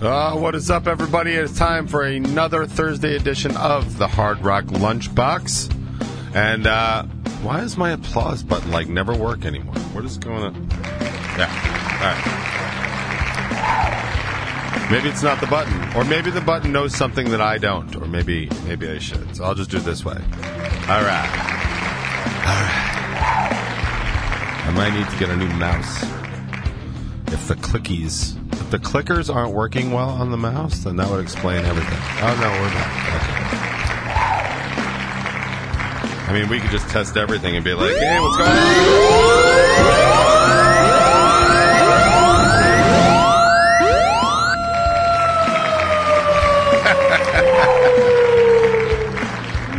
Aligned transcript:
Uh, 0.00 0.34
what 0.34 0.54
is 0.54 0.70
up, 0.70 0.86
everybody? 0.86 1.32
It's 1.34 1.54
time 1.58 1.86
for 1.86 2.02
another 2.02 2.64
Thursday 2.64 3.16
edition 3.16 3.54
of 3.58 3.98
the 3.98 4.08
Hard 4.08 4.40
Rock 4.40 4.64
Lunchbox. 4.64 5.70
And 6.34 6.66
uh, 6.66 7.02
why 7.42 7.60
is 7.60 7.76
my 7.76 7.90
applause 7.90 8.42
button 8.42 8.70
like 8.70 8.88
never 8.88 9.14
work 9.14 9.44
anymore? 9.44 9.74
What 9.92 10.06
is 10.06 10.16
going 10.16 10.42
on? 10.42 10.54
Yeah. 11.36 11.50
All 12.00 12.14
right. 14.80 14.90
Maybe 14.90 15.10
it's 15.10 15.22
not 15.22 15.38
the 15.38 15.46
button, 15.48 15.94
or 15.94 16.06
maybe 16.06 16.30
the 16.30 16.40
button 16.40 16.72
knows 16.72 16.96
something 16.96 17.28
that 17.28 17.42
I 17.42 17.58
don't, 17.58 17.94
or 17.96 18.06
maybe 18.06 18.48
maybe 18.64 18.88
I 18.88 18.98
should. 18.98 19.36
So 19.36 19.44
I'll 19.44 19.54
just 19.54 19.70
do 19.70 19.76
it 19.76 19.84
this 19.84 20.02
way. 20.02 20.14
All 20.14 21.02
right. 21.02 21.30
All 22.46 22.56
right. 22.56 22.86
I 24.64 24.72
might 24.74 24.94
need 24.94 25.10
to 25.10 25.18
get 25.18 25.28
a 25.28 25.36
new 25.36 25.50
mouse. 25.58 26.04
If 27.34 27.48
the 27.48 27.54
clickies, 27.56 28.39
the 28.70 28.78
clickers 28.78 29.34
aren't 29.34 29.52
working 29.52 29.90
well 29.90 30.10
on 30.10 30.30
the 30.30 30.36
mouse, 30.36 30.84
then 30.84 30.94
that 30.96 31.10
would 31.10 31.20
explain 31.20 31.64
everything. 31.64 31.98
Oh 32.22 32.38
no, 32.40 32.50
we're 32.60 32.70
back. 32.70 33.16
Okay. 33.16 33.26
I 36.30 36.32
mean, 36.32 36.48
we 36.48 36.60
could 36.60 36.70
just 36.70 36.88
test 36.88 37.16
everything 37.16 37.56
and 37.56 37.64
be 37.64 37.74
like, 37.74 37.90
"Hey, 37.96 38.20
what's 38.20 38.36
going 38.36 38.50
on?" 38.50 38.50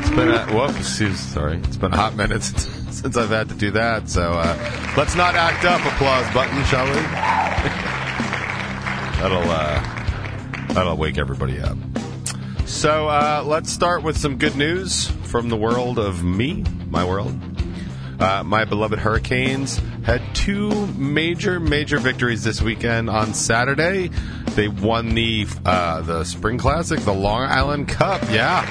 It's 0.02 0.10
been 0.10 0.30
a 0.30 0.46
whoops, 0.54 1.00
sorry. 1.20 1.58
It's 1.60 1.78
been 1.78 1.94
a 1.94 1.96
hot 1.96 2.16
minute 2.18 2.44
since, 2.92 3.16
I've 3.16 3.30
had 3.30 3.48
to 3.48 3.56
do 3.56 3.72
that. 3.72 4.10
So 4.10 4.34
uh, 4.34 4.94
let's 4.98 5.16
not 5.16 5.36
act 5.36 5.64
up. 5.64 5.80
Applause 5.86 6.34
button, 6.34 6.62
shall 6.66 6.86
we? 6.86 7.31
That'll 9.22 9.50
uh, 9.50 10.74
that'll 10.74 10.98
wake 10.98 11.20
everybody 11.20 11.60
up. 11.60 11.78
So 12.66 13.08
uh, 13.08 13.44
let's 13.46 13.72
start 13.72 14.02
with 14.02 14.18
some 14.18 14.38
good 14.38 14.56
news 14.56 15.08
from 15.26 15.50
the 15.50 15.58
world 15.58 16.00
of 16.00 16.24
me, 16.24 16.64
my 16.90 17.06
world. 17.06 17.40
Uh, 18.20 18.44
my 18.44 18.66
beloved 18.66 18.98
Hurricanes 18.98 19.80
had 20.04 20.22
two 20.34 20.88
major, 20.96 21.60
major 21.60 21.98
victories 22.00 22.44
this 22.44 22.62
weekend. 22.62 23.10
On 23.10 23.34
Saturday, 23.34 24.10
they 24.56 24.68
won 24.68 25.10
the 25.10 25.46
uh, 25.66 26.02
the 26.02 26.24
Spring 26.24 26.58
Classic, 26.58 27.00
the 27.02 27.14
Long 27.14 27.44
Island 27.44 27.88
Cup. 27.90 28.24
Yeah, 28.32 28.66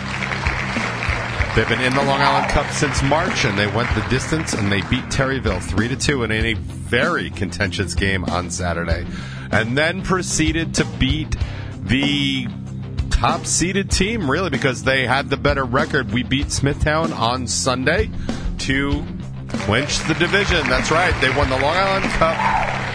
they've 1.54 1.68
been 1.68 1.80
in 1.80 1.94
the 1.94 2.02
Long 2.02 2.20
Island 2.20 2.50
Cup 2.50 2.66
since 2.72 3.02
March, 3.04 3.44
and 3.44 3.56
they 3.56 3.68
went 3.68 3.88
the 3.94 4.04
distance 4.10 4.52
and 4.52 4.70
they 4.72 4.80
beat 4.82 5.04
Terryville 5.04 5.62
three 5.62 5.86
to 5.86 5.96
two 5.96 6.24
in 6.24 6.32
a 6.32 6.54
very 6.54 7.30
contentious 7.30 7.94
game 7.94 8.24
on 8.24 8.50
Saturday, 8.50 9.06
and 9.50 9.76
then 9.76 10.02
proceeded 10.02 10.74
to 10.76 10.84
beat 10.98 11.36
the 11.82 12.46
top 13.10 13.44
seeded 13.44 13.90
team, 13.90 14.30
really, 14.30 14.50
because 14.50 14.82
they 14.82 15.06
had 15.06 15.28
the 15.28 15.36
better 15.36 15.64
record. 15.64 16.12
We 16.12 16.22
beat 16.22 16.50
Smithtown 16.50 17.12
on 17.12 17.46
Sunday 17.46 18.10
to 18.58 19.04
clinch 19.48 19.98
the 20.04 20.14
division. 20.14 20.66
That's 20.68 20.90
right. 20.90 21.18
They 21.20 21.30
won 21.30 21.50
the 21.50 21.58
Long 21.58 21.76
Island 21.76 22.04
Cup 22.12 22.36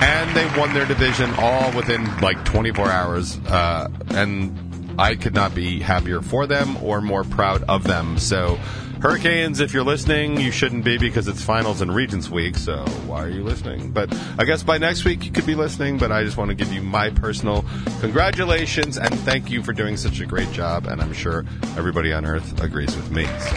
and 0.02 0.36
they 0.36 0.60
won 0.60 0.74
their 0.74 0.86
division 0.86 1.34
all 1.38 1.72
within 1.74 2.18
like 2.18 2.44
24 2.46 2.90
hours. 2.90 3.38
Uh, 3.46 3.90
and 4.10 4.96
I 4.98 5.16
could 5.16 5.34
not 5.34 5.54
be 5.54 5.80
happier 5.80 6.22
for 6.22 6.48
them 6.48 6.78
or 6.84 7.02
more 7.02 7.24
proud 7.24 7.64
of 7.64 7.84
them. 7.84 8.18
So, 8.18 8.60
Hurricanes, 9.06 9.60
if 9.60 9.72
you're 9.72 9.84
listening, 9.84 10.40
you 10.40 10.50
shouldn't 10.50 10.84
be 10.84 10.98
because 10.98 11.28
it's 11.28 11.44
finals 11.44 11.82
and 11.82 11.94
Regents 11.94 12.28
week. 12.28 12.58
So 12.58 12.78
why 13.06 13.24
are 13.24 13.30
you 13.30 13.44
listening? 13.44 13.92
But 13.92 14.12
I 14.40 14.46
guess 14.46 14.64
by 14.64 14.80
next 14.80 15.06
week 15.06 15.24
you 15.24 15.32
could 15.32 15.46
be 15.46 15.54
listening. 15.54 16.00
But 16.00 16.12
I 16.12 16.24
just 16.24 16.38
want 16.38 16.50
to 16.50 16.56
give 16.56 16.74
you 16.74 16.82
my 16.82 17.12
personal 17.12 17.64
congratulations 18.00 18.98
and 18.98 19.14
thank 19.20 19.52
you 19.52 19.62
for 19.62 19.74
doing 19.74 19.96
such 19.96 20.22
a 20.22 20.26
great 20.26 20.52
job. 20.54 20.88
And 20.88 21.00
I'm 21.04 21.14
sure 21.14 21.46
everybody 21.78 22.14
on 22.14 22.26
Earth 22.26 22.60
agrees 22.64 22.96
with 22.96 23.12
me. 23.12 23.26
So. 23.26 23.56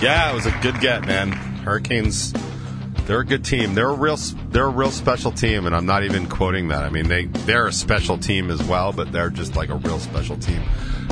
Yeah, 0.00 0.30
it 0.30 0.34
was 0.34 0.46
a 0.46 0.56
good 0.62 0.78
get, 0.78 1.04
man. 1.04 1.32
Hurricanes, 1.32 2.32
they're 3.06 3.20
a 3.20 3.26
good 3.26 3.44
team. 3.44 3.74
They're 3.74 3.88
a 3.88 3.96
real, 3.96 4.18
they're 4.50 4.66
a 4.66 4.70
real 4.70 4.92
special 4.92 5.32
team, 5.32 5.66
and 5.66 5.74
I'm 5.74 5.86
not 5.86 6.04
even 6.04 6.28
quoting 6.28 6.68
that. 6.68 6.84
I 6.84 6.90
mean, 6.90 7.08
they 7.08 7.24
they're 7.24 7.66
a 7.66 7.72
special 7.72 8.18
team 8.18 8.52
as 8.52 8.62
well, 8.62 8.92
but 8.92 9.10
they're 9.10 9.30
just 9.30 9.56
like 9.56 9.68
a 9.68 9.74
real 9.74 9.98
special 9.98 10.36
team. 10.36 10.62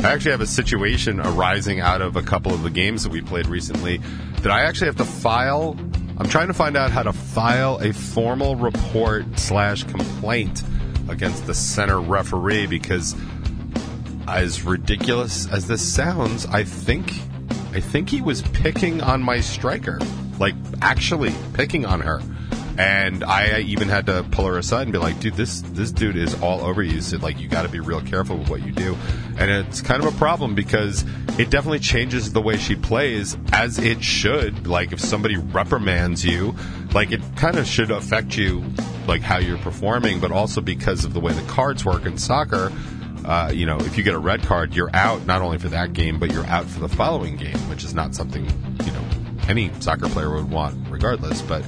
I 0.03 0.13
actually 0.13 0.31
have 0.31 0.41
a 0.41 0.47
situation 0.47 1.21
arising 1.21 1.81
out 1.81 2.01
of 2.01 2.17
a 2.17 2.23
couple 2.23 2.55
of 2.55 2.63
the 2.63 2.71
games 2.71 3.03
that 3.03 3.13
we 3.13 3.21
played 3.21 3.47
recently 3.47 3.99
that 4.41 4.51
I 4.51 4.63
actually 4.63 4.87
have 4.87 4.97
to 4.97 5.05
file. 5.05 5.77
I'm 6.17 6.27
trying 6.27 6.47
to 6.47 6.55
find 6.55 6.75
out 6.75 6.91
how 6.91 7.03
to 7.03 7.13
file 7.13 7.79
a 7.83 7.93
formal 7.93 8.57
report 8.57 9.39
slash 9.39 9.85
complaint 9.85 10.63
against 11.11 11.47
the 11.47 11.53
center 11.53 12.01
referee 12.01 12.67
because, 12.67 13.15
as 14.27 14.63
ridiculous 14.63 15.47
as 15.49 15.67
this 15.67 15.87
sounds, 15.87 16.47
I 16.47 16.65
think 16.65 17.13
I 17.73 17.81
think 17.81 18.09
he 18.09 18.23
was 18.23 18.41
picking 18.41 19.03
on 19.03 19.23
my 19.23 19.41
striker, 19.41 19.99
like 20.39 20.55
actually 20.81 21.35
picking 21.53 21.85
on 21.85 22.01
her. 22.01 22.23
And 22.81 23.23
I 23.25 23.61
even 23.61 23.89
had 23.89 24.07
to 24.07 24.25
pull 24.31 24.47
her 24.47 24.57
aside 24.57 24.85
and 24.85 24.93
be 24.93 24.97
like, 24.97 25.21
"Dude, 25.21 25.35
this 25.35 25.61
this 25.73 25.93
dude 25.93 26.17
is 26.17 26.41
all 26.41 26.63
over 26.63 26.83
you. 26.83 27.03
So 27.03 27.19
like, 27.19 27.39
you 27.39 27.47
got 27.47 27.63
to 27.63 27.69
be 27.69 27.79
real 27.79 28.01
careful 28.01 28.39
with 28.39 28.49
what 28.49 28.65
you 28.65 28.73
do." 28.73 28.97
And 29.37 29.51
it's 29.51 29.83
kind 29.83 30.03
of 30.03 30.15
a 30.15 30.17
problem 30.17 30.55
because 30.55 31.05
it 31.39 31.51
definitely 31.51 31.81
changes 31.81 32.33
the 32.33 32.41
way 32.41 32.57
she 32.57 32.77
plays, 32.77 33.37
as 33.53 33.79
it 33.79 34.03
should. 34.03 34.67
Like, 34.67 34.93
if 34.93 35.01
somebody 35.01 35.37
reprimands 35.37 36.25
you, 36.25 36.55
like 36.95 37.13
it 37.13 37.21
kind 37.37 37.59
of 37.59 37.67
should 37.67 37.91
affect 37.91 38.39
you, 38.39 38.65
like 39.07 39.21
how 39.21 39.37
you're 39.37 39.59
performing, 39.59 40.19
but 40.19 40.33
also 40.33 40.63
because 40.63 41.05
of 41.05 41.13
the 41.13 41.21
way 41.21 41.35
the 41.35 41.47
cards 41.49 41.85
work 41.85 42.07
in 42.07 42.17
soccer 42.17 42.73
uh, 43.25 43.53
you 43.53 43.67
know, 43.67 43.77
if 43.81 43.99
you 43.99 44.03
get 44.03 44.15
a 44.15 44.19
red 44.19 44.43
card, 44.43 44.75
you're 44.75 44.95
out 44.97 45.27
not 45.27 45.43
only 45.43 45.59
for 45.59 45.69
that 45.69 45.93
game, 45.93 46.19
but 46.19 46.33
you're 46.33 46.47
out 46.47 46.65
for 46.65 46.81
the 46.81 46.89
following 46.89 47.37
game, 47.37 47.59
which 47.69 47.85
is 47.85 47.95
not 47.95 48.15
something, 48.15 48.45
you 48.85 48.93
know, 48.93 49.05
any 49.47 49.71
soccer 49.81 50.09
player 50.09 50.35
would 50.35 50.51
want 50.51 50.75
regardless. 50.89 51.43
But 51.43 51.63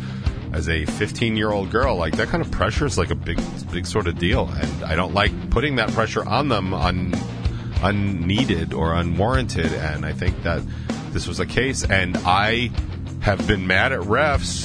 as 0.53 0.69
a 0.69 0.85
15 0.85 1.37
year 1.37 1.51
old 1.51 1.71
girl, 1.71 1.97
like 1.97 2.17
that 2.17 2.29
kind 2.29 2.43
of 2.43 2.51
pressure 2.51 2.87
is 2.87 2.99
like 2.99 3.11
a 3.11 3.15
big, 3.15 3.41
big 3.73 3.87
sort 3.87 4.07
of 4.07 4.19
deal. 4.19 4.49
And 4.49 4.85
I 4.85 4.95
don't 4.95 5.15
like 5.15 5.51
putting 5.51 5.77
that 5.77 5.91
pressure 5.93 6.27
on 6.27 6.49
them 6.49 6.75
un, 6.75 7.15
unneeded 7.83 8.73
or 8.73 8.95
unwarranted. 8.95 9.73
And 9.73 10.05
I 10.05 10.13
think 10.13 10.43
that 10.43 10.63
this 11.11 11.27
was 11.27 11.41
a 11.41 11.47
case. 11.47 11.85
And 11.85 12.17
I 12.19 12.71
have 13.21 13.47
been 13.47 13.67
mad 13.67 13.93
at 13.93 14.01
refs 14.01 14.65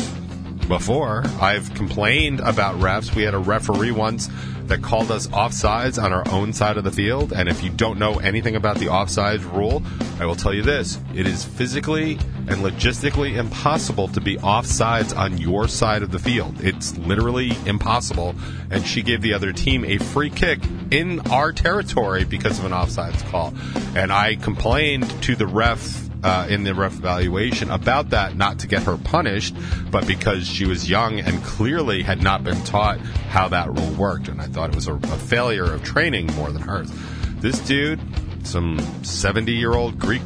before. 0.68 1.24
I've 1.40 1.74
complained 1.74 2.42
about 2.42 2.76
refs. 2.80 3.16
We 3.16 3.24
had 3.24 3.34
a 3.34 3.40
referee 3.40 3.92
once 3.92 4.30
that 4.68 4.82
called 4.82 5.12
us 5.12 5.28
offsides 5.28 6.02
on 6.02 6.14
our 6.14 6.28
own 6.30 6.54
side 6.54 6.78
of 6.78 6.84
the 6.84 6.92
field. 6.92 7.34
And 7.34 7.50
if 7.50 7.64
you 7.64 7.70
don't 7.70 7.98
know 7.98 8.16
anything 8.20 8.56
about 8.56 8.78
the 8.78 8.88
offsides 8.88 9.44
rule, 9.54 9.82
I 10.20 10.26
will 10.26 10.36
tell 10.36 10.54
you 10.54 10.62
this 10.62 11.00
it 11.16 11.28
is 11.28 11.44
physically 11.44 12.14
and 12.48 12.62
logistically 12.62 13.36
impossible 13.36 14.08
to 14.10 14.22
be 14.22 14.38
offsides 14.38 15.18
on 15.18 15.38
your 15.38 15.68
side 15.68 16.04
of 16.04 16.12
the 16.12 16.20
field. 16.20 16.64
It's 16.64 16.98
literally 16.98 17.52
impossible. 17.66 18.36
And 18.70 18.86
she 18.86 19.02
gave 19.02 19.22
the 19.22 19.34
other 19.34 19.54
team 19.54 19.86
a 19.86 19.98
free 19.98 20.30
kick 20.30 20.60
in 20.92 21.20
our 21.32 21.52
territory 21.52 22.24
because 22.24 22.60
of 22.60 22.66
an 22.66 22.72
offsides 22.72 23.24
call. 23.30 23.54
And 23.96 24.12
I 24.12 24.36
complained 24.36 25.10
to 25.24 25.36
the 25.36 25.48
ref 25.48 26.07
uh, 26.28 26.46
in 26.50 26.66
the 26.66 26.76
ref 26.76 26.94
evaluation 26.94 27.72
about 27.72 28.10
that, 28.10 28.36
not 28.36 28.60
to 28.60 28.68
get 28.68 28.84
her 28.84 28.98
punished, 28.98 29.56
but 29.90 30.06
because 30.06 30.46
she 30.46 30.66
was 30.66 30.90
young 30.90 31.22
and 31.22 31.42
clearly 31.42 32.04
had 32.04 32.22
not 32.22 32.44
been 32.44 32.62
taught 32.66 33.00
how 33.00 33.48
that 33.48 33.72
rule 33.72 33.92
worked. 33.92 34.28
And 34.28 34.42
I 34.42 34.48
thought 34.48 34.70
it 34.70 34.76
was 34.76 34.90
a, 34.90 34.96
a 34.96 35.18
failure 35.18 35.64
of 35.64 35.84
training 35.84 36.28
more 36.36 36.52
than 36.52 36.62
hers. 36.62 36.92
This 37.40 37.60
dude, 37.62 38.02
some 38.44 38.78
70 39.04 39.54
year 39.54 39.74
old 39.74 39.98
Greek 40.00 40.22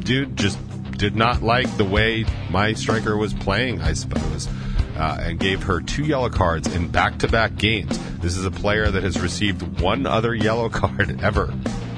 dude, 0.00 0.36
just 0.36 0.58
did 0.98 1.14
not 1.14 1.40
like 1.40 1.74
the 1.76 1.84
way 1.84 2.24
my 2.50 2.72
striker 2.72 3.16
was 3.16 3.32
playing, 3.32 3.80
I 3.80 3.92
suppose. 3.92 4.48
Uh, 4.96 5.18
and 5.20 5.38
gave 5.38 5.62
her 5.62 5.80
two 5.80 6.02
yellow 6.02 6.28
cards 6.28 6.66
in 6.74 6.88
back 6.88 7.18
to 7.18 7.28
back 7.28 7.54
games. 7.54 7.96
This 8.18 8.36
is 8.36 8.44
a 8.44 8.50
player 8.50 8.90
that 8.90 9.04
has 9.04 9.20
received 9.20 9.80
one 9.80 10.04
other 10.04 10.34
yellow 10.34 10.68
card 10.80 11.20
ever. 11.22 11.54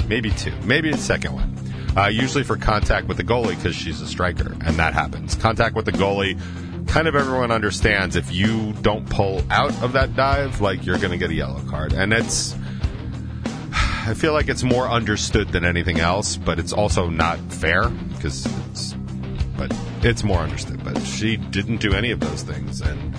Maybe 0.06 0.28
two. 0.30 0.52
Maybe 0.64 0.90
a 0.90 0.98
second 0.98 1.32
one. 1.32 1.59
Uh, 1.96 2.06
usually 2.06 2.44
for 2.44 2.56
contact 2.56 3.08
with 3.08 3.16
the 3.16 3.24
goalie 3.24 3.56
because 3.56 3.74
she's 3.74 4.00
a 4.00 4.06
striker, 4.06 4.52
and 4.64 4.76
that 4.76 4.94
happens. 4.94 5.34
Contact 5.34 5.74
with 5.74 5.84
the 5.84 5.92
goalie, 5.92 6.38
kind 6.86 7.08
of 7.08 7.16
everyone 7.16 7.50
understands 7.50 8.14
if 8.16 8.32
you 8.32 8.72
don't 8.80 9.08
pull 9.10 9.42
out 9.50 9.70
of 9.82 9.92
that 9.92 10.14
dive, 10.14 10.60
like 10.60 10.86
you're 10.86 10.98
going 10.98 11.10
to 11.10 11.18
get 11.18 11.30
a 11.30 11.34
yellow 11.34 11.60
card. 11.68 11.92
And 11.92 12.12
it's, 12.12 12.54
I 13.72 14.14
feel 14.14 14.32
like 14.32 14.48
it's 14.48 14.62
more 14.62 14.88
understood 14.88 15.48
than 15.50 15.64
anything 15.64 15.98
else, 15.98 16.36
but 16.36 16.58
it's 16.60 16.72
also 16.72 17.08
not 17.08 17.38
fair 17.52 17.88
because 17.88 18.46
it's, 18.68 18.92
but 19.56 19.74
it's 20.02 20.22
more 20.22 20.38
understood. 20.38 20.82
But 20.84 21.00
she 21.02 21.36
didn't 21.36 21.78
do 21.78 21.92
any 21.92 22.12
of 22.12 22.20
those 22.20 22.44
things. 22.44 22.80
And 22.80 23.14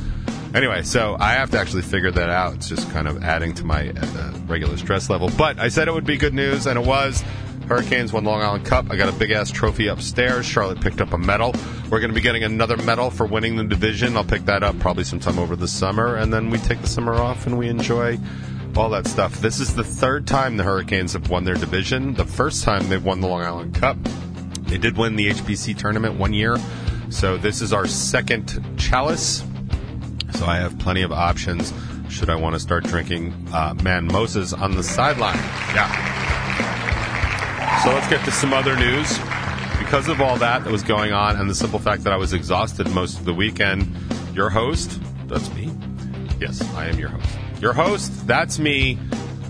anyway, 0.55 0.83
so 0.83 1.17
I 1.19 1.33
have 1.33 1.51
to 1.51 1.59
actually 1.59 1.83
figure 1.83 2.11
that 2.11 2.29
out. 2.29 2.55
It's 2.55 2.69
just 2.69 2.89
kind 2.91 3.07
of 3.07 3.21
adding 3.21 3.53
to 3.55 3.65
my 3.65 3.89
uh, 3.89 4.33
regular 4.47 4.77
stress 4.77 5.09
level. 5.09 5.29
But 5.37 5.59
I 5.59 5.67
said 5.67 5.89
it 5.89 5.93
would 5.93 6.05
be 6.05 6.15
good 6.15 6.33
news, 6.33 6.67
and 6.67 6.79
it 6.79 6.85
was. 6.87 7.21
Hurricanes 7.71 8.11
won 8.11 8.25
Long 8.25 8.41
Island 8.41 8.65
Cup. 8.65 8.91
I 8.91 8.97
got 8.97 9.07
a 9.07 9.17
big 9.17 9.31
ass 9.31 9.49
trophy 9.49 9.87
upstairs. 9.87 10.45
Charlotte 10.45 10.81
picked 10.81 10.99
up 10.99 11.13
a 11.13 11.17
medal. 11.17 11.55
We're 11.89 12.01
going 12.01 12.09
to 12.09 12.13
be 12.13 12.19
getting 12.19 12.43
another 12.43 12.75
medal 12.75 13.09
for 13.09 13.25
winning 13.25 13.55
the 13.55 13.63
division. 13.63 14.17
I'll 14.17 14.25
pick 14.25 14.43
that 14.43 14.61
up 14.61 14.77
probably 14.79 15.05
sometime 15.05 15.39
over 15.39 15.55
the 15.55 15.69
summer, 15.69 16.17
and 16.17 16.33
then 16.33 16.49
we 16.49 16.57
take 16.57 16.81
the 16.81 16.87
summer 16.87 17.13
off 17.13 17.47
and 17.47 17.57
we 17.57 17.69
enjoy 17.69 18.19
all 18.75 18.89
that 18.89 19.07
stuff. 19.07 19.39
This 19.39 19.61
is 19.61 19.73
the 19.73 19.85
third 19.85 20.27
time 20.27 20.57
the 20.57 20.63
Hurricanes 20.63 21.13
have 21.13 21.29
won 21.29 21.45
their 21.45 21.55
division. 21.55 22.13
The 22.13 22.25
first 22.25 22.65
time 22.65 22.89
they 22.89 22.97
won 22.97 23.21
the 23.21 23.27
Long 23.27 23.41
Island 23.41 23.73
Cup. 23.73 23.95
They 24.63 24.77
did 24.77 24.97
win 24.97 25.15
the 25.15 25.29
HBC 25.29 25.77
tournament 25.77 26.19
one 26.19 26.33
year. 26.33 26.57
So 27.09 27.37
this 27.37 27.61
is 27.61 27.71
our 27.71 27.87
second 27.87 28.61
chalice. 28.77 29.45
So 30.33 30.45
I 30.45 30.57
have 30.57 30.77
plenty 30.77 31.03
of 31.03 31.13
options 31.13 31.73
should 32.09 32.29
I 32.29 32.35
want 32.35 32.53
to 32.55 32.59
start 32.59 32.83
drinking 32.83 33.33
uh, 33.53 33.75
mimosas 33.81 34.51
on 34.51 34.75
the 34.75 34.83
sideline. 34.83 35.37
Yeah. 35.73 36.20
So 37.83 37.89
let's 37.89 38.07
get 38.09 38.23
to 38.25 38.31
some 38.31 38.53
other 38.53 38.75
news. 38.75 39.17
Because 39.79 40.07
of 40.07 40.21
all 40.21 40.37
that 40.37 40.63
that 40.63 40.71
was 40.71 40.83
going 40.83 41.13
on 41.13 41.35
and 41.35 41.49
the 41.49 41.55
simple 41.55 41.79
fact 41.79 42.03
that 42.03 42.13
I 42.13 42.15
was 42.15 42.31
exhausted 42.31 42.87
most 42.91 43.17
of 43.17 43.25
the 43.25 43.33
weekend, 43.33 43.95
your 44.35 44.51
host, 44.51 45.01
that's 45.27 45.51
me. 45.55 45.71
Yes, 46.39 46.61
I 46.75 46.89
am 46.89 46.99
your 46.99 47.09
host. 47.09 47.29
Your 47.59 47.73
host, 47.73 48.27
that's 48.27 48.59
me, 48.59 48.99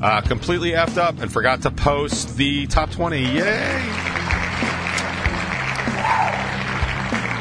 uh, 0.02 0.22
completely 0.22 0.72
effed 0.72 0.98
up 0.98 1.20
and 1.20 1.30
forgot 1.30 1.62
to 1.64 1.72
post 1.72 2.38
the 2.38 2.68
top 2.68 2.90
20. 2.92 3.20
Yay! 3.20 4.12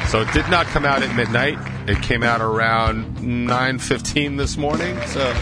So 0.09 0.19
it 0.19 0.33
did 0.33 0.49
not 0.49 0.65
come 0.65 0.83
out 0.83 1.03
at 1.03 1.15
midnight. 1.15 1.57
It 1.87 2.01
came 2.01 2.21
out 2.21 2.41
around 2.41 3.15
9:15 3.19 4.35
this 4.35 4.57
morning. 4.57 4.99
So 5.07 5.33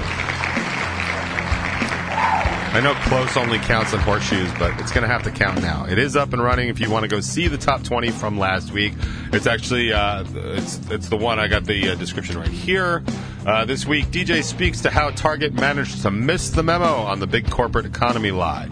I 2.71 2.81
know 2.81 2.93
close 2.93 3.35
only 3.35 3.57
counts 3.57 3.93
in 3.93 3.99
horseshoes, 3.99 4.51
but 4.59 4.79
it's 4.79 4.91
going 4.91 5.01
to 5.01 5.07
have 5.07 5.23
to 5.23 5.31
count 5.31 5.59
now. 5.59 5.87
It 5.89 5.97
is 5.97 6.15
up 6.15 6.33
and 6.33 6.41
running. 6.41 6.69
If 6.69 6.79
you 6.79 6.91
want 6.91 7.01
to 7.01 7.09
go 7.09 7.19
see 7.19 7.47
the 7.47 7.57
top 7.57 7.83
20 7.83 8.11
from 8.11 8.37
last 8.37 8.71
week, 8.71 8.93
it's 9.33 9.47
actually 9.47 9.91
uh, 9.91 10.23
it's 10.35 10.79
it's 10.91 11.09
the 11.09 11.17
one 11.17 11.39
I 11.39 11.47
got 11.47 11.65
the 11.65 11.89
uh, 11.89 11.95
description 11.95 12.37
right 12.37 12.47
here. 12.47 13.03
Uh, 13.43 13.65
this 13.65 13.87
week, 13.87 14.05
DJ 14.11 14.43
speaks 14.43 14.81
to 14.81 14.91
how 14.91 15.09
Target 15.09 15.53
managed 15.53 16.03
to 16.03 16.11
miss 16.11 16.51
the 16.51 16.61
memo 16.61 16.85
on 16.85 17.19
the 17.19 17.25
big 17.25 17.49
corporate 17.49 17.87
economy 17.87 18.29
lie. 18.29 18.69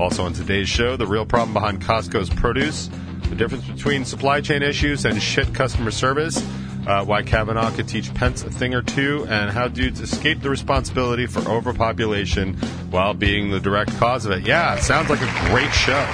Also 0.00 0.24
on 0.24 0.32
today's 0.32 0.68
show, 0.68 0.96
the 0.96 1.06
real 1.06 1.24
problem 1.24 1.54
behind 1.54 1.80
Costco's 1.80 2.28
produce, 2.28 2.90
the 3.28 3.36
difference 3.36 3.64
between 3.68 4.04
supply 4.04 4.40
chain 4.40 4.64
issues 4.64 5.04
and 5.04 5.22
shit 5.22 5.54
customer 5.54 5.92
service 5.92 6.44
uh, 6.86 7.04
why 7.04 7.22
Kavanaugh 7.22 7.70
could 7.70 7.88
teach 7.88 8.12
Pence 8.14 8.44
a 8.44 8.50
thing 8.50 8.74
or 8.74 8.82
two, 8.82 9.26
and 9.28 9.50
how 9.50 9.68
dudes 9.68 10.00
escape 10.00 10.40
the 10.40 10.50
responsibility 10.50 11.26
for 11.26 11.40
overpopulation 11.48 12.54
while 12.90 13.12
being 13.12 13.50
the 13.50 13.60
direct 13.60 13.90
cause 13.96 14.24
of 14.24 14.32
it. 14.32 14.46
Yeah, 14.46 14.76
sounds 14.76 15.10
like 15.10 15.20
a 15.20 15.48
great 15.50 15.72
show. 15.72 16.06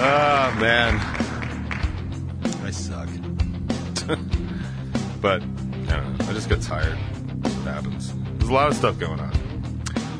oh, 0.00 0.56
man. 0.60 0.98
I 2.64 2.70
suck. 2.70 3.08
but, 5.20 5.42
I 5.42 5.96
don't 5.96 6.18
know. 6.18 6.24
I 6.26 6.32
just 6.32 6.48
get 6.48 6.62
tired. 6.62 6.96
What 6.96 7.74
happens. 7.74 8.14
There's 8.38 8.48
a 8.48 8.54
lot 8.54 8.68
of 8.68 8.74
stuff 8.74 8.98
going 8.98 9.20
on. 9.20 9.41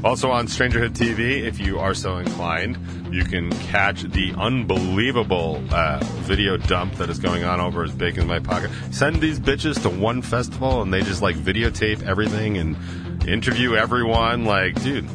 Also 0.05 0.33
on 0.33 0.49
Strangerhood 0.49 0.97
TV, 0.97 1.43
if 1.43 1.61
you 1.61 1.79
are 1.79 1.95
so 1.95 2.19
inclined, 2.19 2.77
you 3.15 3.25
can 3.25 3.51
catch 3.69 4.03
the 4.03 4.35
unbelievable 4.37 5.63
uh, 5.71 6.01
video 6.23 6.57
dump 6.57 6.95
that 6.97 7.09
is 7.09 7.21
going 7.21 7.45
on 7.45 7.61
over 7.61 7.85
as 7.85 7.93
big 7.93 8.19
in 8.19 8.27
my 8.27 8.41
pocket. 8.41 8.71
Send 8.91 9.21
these 9.21 9.39
bitches 9.39 9.81
to 9.83 9.89
one 9.89 10.21
festival 10.21 10.83
and 10.83 10.93
they 10.93 11.03
just 11.03 11.23
like 11.23 11.37
videotape 11.37 12.03
everything 12.03 12.59
and 12.59 12.77
interview 13.29 13.77
everyone. 13.77 14.45
Like, 14.45 14.83
dude, 14.83 15.09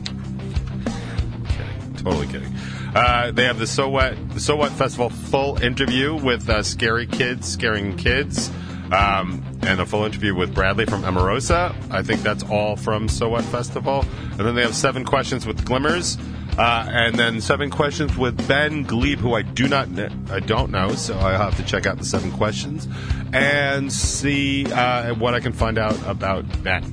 totally 1.98 2.28
kidding. 2.28 2.54
Uh, 2.96 3.32
they 3.32 3.44
have 3.44 3.60
the 3.60 3.68
So 3.68 3.90
What 3.90 4.16
So 4.38 4.56
What 4.56 4.72
Festival 4.72 5.10
full 5.10 5.62
interview 5.62 6.16
with 6.16 6.50
uh, 6.50 6.64
scary 6.64 7.08
kids 7.08 7.46
scaring 7.46 7.98
kids. 7.98 8.50
Um, 8.92 9.44
and 9.64 9.82
a 9.82 9.86
full 9.86 10.06
interview 10.06 10.34
with 10.34 10.56
Bradley 10.56 10.86
from 10.86 11.04
Emarosa. 11.04 11.76
I 11.92 12.04
think 12.04 12.22
that's 12.22 12.44
all 12.44 12.78
from 12.78 13.10
So 13.10 13.30
What 13.30 13.44
Festival. 13.46 14.06
And 14.32 14.40
then 14.40 14.56
they 14.56 14.62
have 14.62 14.76
seven 14.76 15.04
questions 15.04 15.46
with 15.46 15.66
Glimmers. 15.66 16.18
Uh, 16.58 16.86
and 16.90 17.16
then 17.16 17.40
seven 17.40 17.70
questions 17.70 18.18
with 18.18 18.48
Ben 18.48 18.82
Glebe, 18.84 19.20
who 19.20 19.36
I 19.36 19.44
do 19.44 19.68
not, 19.68 19.90
I 20.32 20.40
don't 20.40 20.72
know, 20.72 20.96
so 20.96 21.16
I'll 21.16 21.38
have 21.38 21.56
to 21.58 21.64
check 21.64 21.86
out 21.86 22.00
the 22.00 22.06
seven 22.06 22.32
questions 22.32 22.88
and 23.32 23.94
see 23.94 24.66
uh, 24.72 25.14
what 25.14 25.36
I 25.36 25.40
can 25.40 25.54
find 25.54 25.78
out 25.78 25.96
about 26.08 26.46
Ben. 26.64 26.84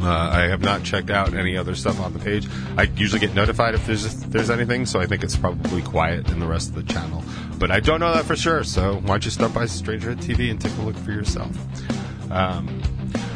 Uh, 0.00 0.08
I 0.08 0.40
have 0.48 0.62
not 0.62 0.82
checked 0.82 1.10
out 1.10 1.34
any 1.34 1.58
other 1.58 1.74
stuff 1.74 2.00
on 2.00 2.14
the 2.14 2.18
page. 2.18 2.48
I 2.78 2.84
usually 2.96 3.20
get 3.20 3.34
notified 3.34 3.74
if 3.74 3.86
there's 3.86 4.06
if 4.06 4.30
there's 4.30 4.48
anything, 4.48 4.86
so 4.86 4.98
I 4.98 5.04
think 5.04 5.22
it's 5.22 5.36
probably 5.36 5.82
quiet 5.82 6.30
in 6.30 6.40
the 6.40 6.46
rest 6.46 6.70
of 6.70 6.74
the 6.76 6.90
channel. 6.90 7.22
But 7.60 7.70
I 7.70 7.78
don't 7.78 8.00
know 8.00 8.12
that 8.14 8.24
for 8.24 8.36
sure. 8.36 8.64
So 8.64 8.94
why 8.94 9.08
don't 9.08 9.24
you 9.26 9.30
stop 9.30 9.52
by 9.52 9.64
Strangerhood 9.64 10.16
TV 10.16 10.50
and 10.50 10.58
take 10.58 10.76
a 10.78 10.80
look 10.80 10.96
for 10.96 11.12
yourself? 11.12 11.54
Um, 12.32 12.82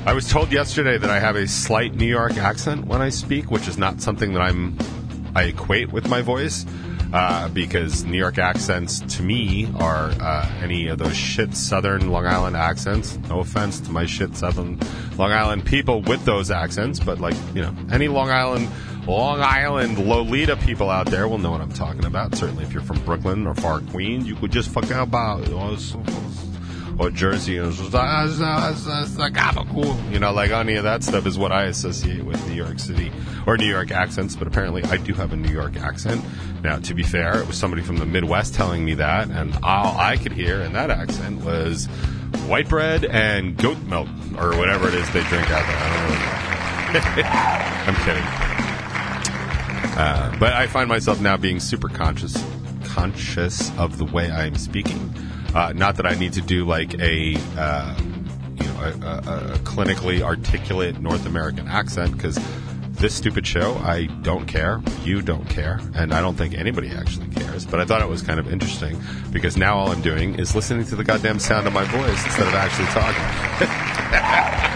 I 0.06 0.14
was 0.14 0.28
told 0.30 0.50
yesterday 0.50 0.96
that 0.96 1.10
I 1.10 1.20
have 1.20 1.36
a 1.36 1.46
slight 1.46 1.94
New 1.94 2.06
York 2.06 2.38
accent 2.38 2.86
when 2.86 3.02
I 3.02 3.10
speak, 3.10 3.50
which 3.50 3.68
is 3.68 3.76
not 3.76 4.00
something 4.00 4.32
that 4.32 4.40
I'm 4.40 4.78
I 5.36 5.44
equate 5.44 5.92
with 5.92 6.08
my 6.08 6.22
voice. 6.22 6.64
Uh, 7.12 7.48
because 7.50 8.04
New 8.04 8.18
York 8.18 8.38
accents 8.38 8.98
to 9.16 9.22
me 9.22 9.70
are 9.76 10.10
uh, 10.20 10.50
any 10.60 10.88
of 10.88 10.98
those 10.98 11.14
shit 11.14 11.54
Southern 11.54 12.10
Long 12.10 12.26
Island 12.26 12.56
accents. 12.56 13.16
No 13.28 13.38
offense 13.38 13.78
to 13.80 13.92
my 13.92 14.04
shit 14.04 14.36
Southern 14.36 14.80
Long 15.16 15.30
Island 15.30 15.64
people 15.64 16.02
with 16.02 16.24
those 16.24 16.50
accents, 16.50 16.98
but 16.98 17.20
like 17.20 17.36
you 17.54 17.62
know, 17.62 17.72
any 17.92 18.08
Long 18.08 18.30
Island, 18.30 18.68
Long 19.06 19.40
Island 19.40 19.98
Lolita 19.98 20.56
people 20.56 20.88
out 20.88 21.06
there 21.06 21.28
will 21.28 21.38
know 21.38 21.50
what 21.50 21.60
I'm 21.60 21.72
talking 21.72 22.04
about. 22.04 22.34
Certainly, 22.34 22.64
if 22.64 22.72
you're 22.72 22.82
from 22.82 23.04
Brooklyn 23.04 23.46
or 23.46 23.54
far 23.54 23.80
Queens, 23.80 24.26
you 24.26 24.34
could 24.34 24.50
just 24.50 24.70
fuck 24.70 24.90
out 24.90 25.08
about. 25.08 25.46
You 25.46 25.54
know, 25.54 25.76
or 26.98 27.10
Jersey, 27.10 27.58
and 27.58 27.74
you 27.74 27.90
know, 30.20 30.32
like 30.32 30.50
any 30.50 30.76
of 30.76 30.84
that 30.84 31.02
stuff 31.02 31.26
is 31.26 31.36
what 31.36 31.52
I 31.52 31.64
associate 31.64 32.24
with 32.24 32.48
New 32.48 32.54
York 32.54 32.78
City 32.78 33.12
or 33.46 33.56
New 33.56 33.66
York 33.66 33.90
accents. 33.90 34.36
But 34.36 34.48
apparently, 34.48 34.84
I 34.84 34.96
do 34.96 35.12
have 35.14 35.32
a 35.32 35.36
New 35.36 35.52
York 35.52 35.76
accent. 35.76 36.24
Now, 36.62 36.78
to 36.78 36.94
be 36.94 37.02
fair, 37.02 37.40
it 37.40 37.46
was 37.46 37.56
somebody 37.56 37.82
from 37.82 37.96
the 37.96 38.06
Midwest 38.06 38.54
telling 38.54 38.84
me 38.84 38.94
that, 38.94 39.28
and 39.28 39.54
all 39.62 39.98
I 39.98 40.16
could 40.16 40.32
hear 40.32 40.60
in 40.60 40.72
that 40.74 40.90
accent 40.90 41.44
was 41.44 41.86
white 42.46 42.68
bread 42.68 43.04
and 43.04 43.56
goat 43.56 43.78
milk, 43.82 44.08
or 44.38 44.56
whatever 44.56 44.86
it 44.88 44.94
is 44.94 45.10
they 45.12 45.22
drink 45.24 45.50
out 45.50 45.66
there. 45.66 45.78
I 45.78 45.92
don't 45.92 46.04
really 46.04 46.18
know. 46.20 46.40
I'm 47.86 47.96
kidding. 48.04 48.24
Uh, 49.96 50.36
but 50.38 50.52
I 50.52 50.66
find 50.66 50.88
myself 50.88 51.20
now 51.20 51.36
being 51.36 51.60
super 51.60 51.88
conscious 51.88 52.36
conscious 52.84 53.76
of 53.76 53.98
the 53.98 54.04
way 54.04 54.30
I'm 54.30 54.56
speaking. 54.56 55.12
Uh, 55.54 55.72
not 55.74 55.96
that 55.96 56.06
I 56.06 56.14
need 56.14 56.32
to 56.34 56.40
do 56.40 56.64
like 56.64 56.94
a 57.00 57.36
uh, 57.56 57.96
you 58.56 58.66
know 58.66 58.80
a, 58.80 58.88
a, 58.88 59.54
a, 59.54 59.58
clinically 59.58 60.20
articulate 60.20 61.00
North 61.00 61.26
American 61.26 61.66
accent 61.68 62.16
because 62.16 62.38
this 62.92 63.14
stupid 63.14 63.46
show 63.46 63.74
I 63.76 64.06
don't 64.22 64.46
care, 64.46 64.80
you 65.02 65.22
don't 65.22 65.48
care, 65.48 65.80
and 65.94 66.14
I 66.14 66.20
don't 66.20 66.36
think 66.36 66.54
anybody 66.54 66.90
actually 66.90 67.28
cares. 67.28 67.66
But 67.66 67.80
I 67.80 67.84
thought 67.84 68.02
it 68.02 68.08
was 68.08 68.22
kind 68.22 68.40
of 68.40 68.52
interesting 68.52 69.00
because 69.30 69.56
now 69.56 69.76
all 69.76 69.90
I'm 69.90 70.02
doing 70.02 70.38
is 70.38 70.54
listening 70.54 70.84
to 70.86 70.96
the 70.96 71.04
goddamn 71.04 71.38
sound 71.38 71.66
of 71.66 71.72
my 71.72 71.84
voice 71.84 72.24
instead 72.24 72.46
of 72.46 72.54
actually 72.54 72.86
talking. 72.86 74.70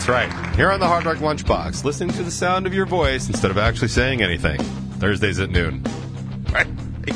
That's 0.00 0.08
right. 0.08 0.56
Here 0.56 0.70
on 0.70 0.80
the 0.80 0.86
Hard 0.86 1.04
Rock 1.04 1.18
Lunchbox, 1.18 1.84
listening 1.84 2.16
to 2.16 2.22
the 2.22 2.30
sound 2.30 2.66
of 2.66 2.72
your 2.72 2.86
voice 2.86 3.28
instead 3.28 3.50
of 3.50 3.58
actually 3.58 3.88
saying 3.88 4.22
anything. 4.22 4.58
Thursdays 4.98 5.38
at 5.38 5.50
noon. 5.50 5.82
Right. 6.50 6.66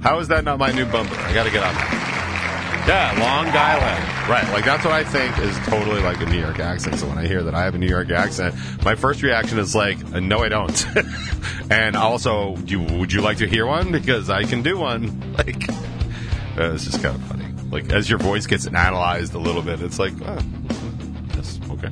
How 0.00 0.18
is 0.18 0.28
that 0.28 0.42
not 0.42 0.58
my 0.58 0.72
new 0.72 0.86
bumper? 0.86 1.14
I 1.14 1.34
got 1.34 1.44
to 1.44 1.50
get 1.50 1.62
on 1.62 1.74
that. 1.74 2.84
Yeah, 2.88 3.20
Long 3.20 3.48
Island. 3.48 4.30
Right. 4.30 4.50
Like 4.50 4.64
that's 4.64 4.82
what 4.82 4.94
I 4.94 5.04
think 5.04 5.38
is 5.40 5.54
totally 5.66 6.00
like 6.00 6.22
a 6.22 6.24
New 6.24 6.40
York 6.40 6.58
accent. 6.58 6.98
So 6.98 7.06
when 7.06 7.18
I 7.18 7.26
hear 7.26 7.42
that 7.42 7.54
I 7.54 7.64
have 7.64 7.74
a 7.74 7.78
New 7.78 7.86
York 7.86 8.08
accent, 8.10 8.54
my 8.82 8.94
first 8.94 9.22
reaction 9.22 9.58
is 9.58 9.74
like, 9.74 10.02
uh, 10.14 10.20
no, 10.20 10.38
I 10.38 10.48
don't. 10.48 10.86
and 11.70 11.96
also, 11.96 12.52
would 12.52 13.12
you 13.12 13.20
like 13.20 13.36
to 13.38 13.46
hear 13.46 13.66
one? 13.66 13.92
Because 13.92 14.30
I 14.30 14.44
can 14.44 14.62
do 14.62 14.78
one. 14.78 15.20
Like, 15.36 15.68
uh, 16.58 16.72
it's 16.72 16.84
just 16.84 17.02
kind 17.02 17.14
of 17.14 17.22
funny. 17.24 17.44
Like 17.70 17.92
as 17.92 18.08
your 18.08 18.18
voice 18.18 18.46
gets 18.46 18.66
analyzed 18.66 19.34
a 19.34 19.38
little 19.38 19.62
bit, 19.62 19.82
it's 19.82 19.98
like, 19.98 20.12
oh, 20.22 20.38
okay 21.70 21.90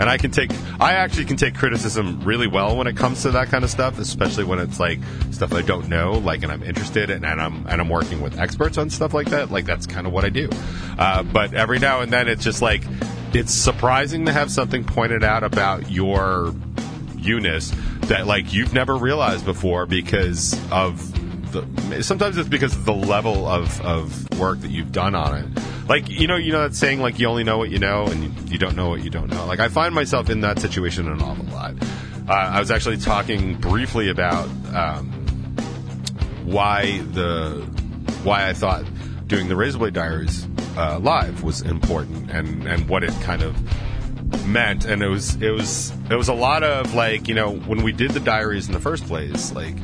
and 0.00 0.10
I 0.10 0.18
can 0.18 0.30
take 0.30 0.50
I 0.80 0.94
actually 0.94 1.26
can 1.26 1.36
take 1.36 1.54
criticism 1.54 2.22
really 2.24 2.46
well 2.46 2.76
when 2.76 2.86
it 2.86 2.96
comes 2.96 3.22
to 3.22 3.30
that 3.32 3.48
kind 3.48 3.62
of 3.62 3.70
stuff, 3.70 3.98
especially 3.98 4.44
when 4.44 4.58
it's 4.58 4.80
like 4.80 4.98
stuff 5.30 5.52
I 5.52 5.62
don't 5.62 5.88
know, 5.88 6.14
like 6.14 6.42
and 6.42 6.50
I'm 6.50 6.62
interested 6.62 7.10
in, 7.10 7.24
and 7.24 7.40
I'm 7.40 7.66
and 7.66 7.80
I'm 7.80 7.88
working 7.88 8.20
with 8.20 8.38
experts 8.38 8.78
on 8.78 8.90
stuff 8.90 9.14
like 9.14 9.28
that. 9.30 9.50
Like 9.50 9.64
that's 9.64 9.86
kind 9.86 10.06
of 10.06 10.12
what 10.12 10.24
I 10.24 10.28
do. 10.28 10.48
Uh, 10.98 11.22
but 11.22 11.54
every 11.54 11.78
now 11.78 12.00
and 12.00 12.12
then, 12.12 12.26
it's 12.26 12.42
just 12.42 12.62
like 12.62 12.82
it's 13.32 13.52
surprising 13.52 14.26
to 14.26 14.32
have 14.32 14.50
something 14.50 14.84
pointed 14.84 15.22
out 15.22 15.44
about 15.44 15.90
your 15.90 16.54
Eunice 17.16 17.72
that 18.02 18.26
like 18.26 18.52
you've 18.52 18.74
never 18.74 18.96
realized 18.96 19.44
before 19.44 19.86
because 19.86 20.58
of 20.72 21.12
the, 21.52 22.02
sometimes 22.02 22.36
it's 22.36 22.48
because 22.48 22.74
of 22.74 22.84
the 22.84 22.94
level 22.94 23.46
of, 23.46 23.80
of 23.82 24.38
work 24.38 24.60
that 24.60 24.70
you've 24.70 24.90
done 24.90 25.14
on 25.14 25.36
it. 25.38 25.62
Like 25.92 26.08
you 26.08 26.26
know, 26.26 26.36
you 26.36 26.52
know 26.52 26.62
that 26.62 26.74
saying 26.74 27.02
like 27.02 27.18
you 27.18 27.26
only 27.26 27.44
know 27.44 27.58
what 27.58 27.68
you 27.68 27.78
know 27.78 28.06
and 28.06 28.24
you, 28.24 28.52
you 28.52 28.58
don't 28.58 28.76
know 28.76 28.88
what 28.88 29.04
you 29.04 29.10
don't 29.10 29.28
know. 29.28 29.44
Like 29.44 29.60
I 29.60 29.68
find 29.68 29.94
myself 29.94 30.30
in 30.30 30.40
that 30.40 30.58
situation 30.58 31.06
an 31.06 31.20
awful 31.20 31.44
lot. 31.52 31.74
uh, 32.26 32.32
I 32.32 32.60
was 32.60 32.70
actually 32.70 32.96
talking 32.96 33.56
briefly 33.56 34.08
about 34.08 34.48
um, 34.72 35.10
why 36.46 37.02
the 37.12 37.60
why 38.22 38.48
I 38.48 38.54
thought 38.54 38.86
doing 39.26 39.48
the 39.48 39.54
Razorblade 39.54 39.92
Diaries 39.92 40.48
uh, 40.78 40.98
live 40.98 41.42
was 41.42 41.60
important 41.60 42.30
and 42.30 42.66
and 42.66 42.88
what 42.88 43.04
it 43.04 43.12
kind 43.20 43.42
of 43.42 43.54
meant 44.46 44.86
and 44.86 45.02
it 45.02 45.08
was 45.08 45.34
it 45.42 45.50
was 45.50 45.92
it 46.10 46.16
was 46.16 46.28
a 46.28 46.34
lot 46.34 46.62
of 46.62 46.94
like 46.94 47.28
you 47.28 47.34
know 47.34 47.54
when 47.54 47.82
we 47.82 47.92
did 47.92 48.12
the 48.12 48.20
diaries 48.20 48.66
in 48.66 48.72
the 48.72 48.80
first 48.80 49.04
place 49.04 49.52
like 49.52 49.76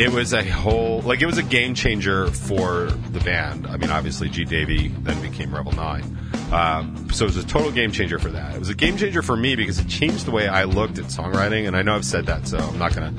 it 0.00 0.10
was 0.10 0.32
a 0.32 0.42
whole 0.42 1.02
like 1.02 1.20
it 1.20 1.26
was 1.26 1.38
a 1.38 1.42
game 1.42 1.74
changer 1.74 2.28
for 2.28 2.86
the 2.86 3.20
band. 3.20 3.66
I 3.66 3.76
mean 3.76 3.90
obviously 3.90 4.28
g. 4.28 4.44
Davy 4.44 4.88
then 4.88 5.20
became 5.20 5.54
rebel 5.54 5.72
9 5.72 6.18
um, 6.52 7.10
so 7.12 7.24
it 7.24 7.28
was 7.28 7.36
a 7.36 7.46
total 7.46 7.70
game 7.70 7.92
changer 7.92 8.18
for 8.18 8.30
that. 8.30 8.54
It 8.54 8.58
was 8.58 8.70
a 8.70 8.74
game 8.74 8.96
changer 8.96 9.22
for 9.22 9.36
me 9.36 9.54
because 9.54 9.78
it 9.78 9.88
changed 9.88 10.26
the 10.26 10.30
way 10.32 10.48
i 10.48 10.64
looked 10.64 10.98
at 10.98 11.04
songwriting 11.04 11.66
and 11.66 11.76
i 11.76 11.82
know 11.82 11.94
i've 11.94 12.04
said 12.04 12.26
that 12.26 12.48
so 12.48 12.58
i'm 12.58 12.78
not 12.78 12.92
to 12.92 13.12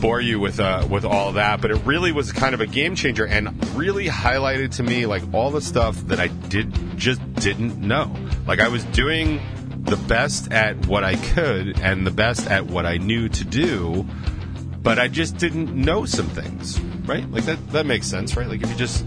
bore 0.00 0.20
you 0.20 0.38
with 0.38 0.60
uh, 0.60 0.86
with 0.90 1.04
all 1.04 1.32
that, 1.32 1.60
but 1.60 1.70
it 1.70 1.84
really 1.84 2.12
was 2.12 2.32
kind 2.32 2.54
of 2.54 2.60
a 2.60 2.66
game 2.66 2.94
changer 2.94 3.26
and 3.26 3.48
really 3.74 4.06
highlighted 4.06 4.76
to 4.76 4.82
me 4.82 5.06
like 5.06 5.22
all 5.32 5.50
the 5.50 5.60
stuff 5.60 5.96
that 6.06 6.20
I 6.20 6.28
did 6.28 6.72
just 6.96 7.20
didn't 7.34 7.78
know. 7.80 8.14
Like 8.46 8.60
I 8.60 8.68
was 8.68 8.84
doing 8.86 9.40
the 9.80 9.96
best 9.96 10.52
at 10.52 10.86
what 10.86 11.04
I 11.04 11.16
could 11.16 11.80
and 11.80 12.06
the 12.06 12.10
best 12.10 12.46
at 12.48 12.66
what 12.66 12.86
I 12.86 12.98
knew 12.98 13.28
to 13.28 13.44
do, 13.44 14.06
but 14.82 14.98
I 14.98 15.08
just 15.08 15.36
didn't 15.36 15.74
know 15.74 16.04
some 16.04 16.28
things, 16.28 16.80
right? 17.06 17.28
Like 17.30 17.44
that 17.44 17.72
that 17.72 17.86
makes 17.86 18.06
sense, 18.06 18.36
right? 18.36 18.48
Like 18.48 18.62
if 18.62 18.70
you 18.70 18.76
just 18.76 19.04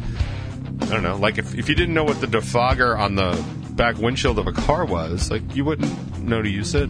I 0.81 0.85
don't 0.87 1.03
know, 1.03 1.17
like 1.17 1.37
if 1.37 1.55
if 1.55 1.69
you 1.69 1.75
didn't 1.75 1.93
know 1.93 2.03
what 2.03 2.21
the 2.21 2.27
defogger 2.27 2.97
on 2.97 3.15
the 3.15 3.43
back 3.71 3.97
windshield 3.97 4.39
of 4.39 4.47
a 4.47 4.53
car 4.53 4.85
was, 4.85 5.29
like 5.29 5.55
you 5.55 5.65
wouldn't 5.65 6.19
know 6.19 6.41
to 6.41 6.49
use 6.49 6.75
it 6.75 6.89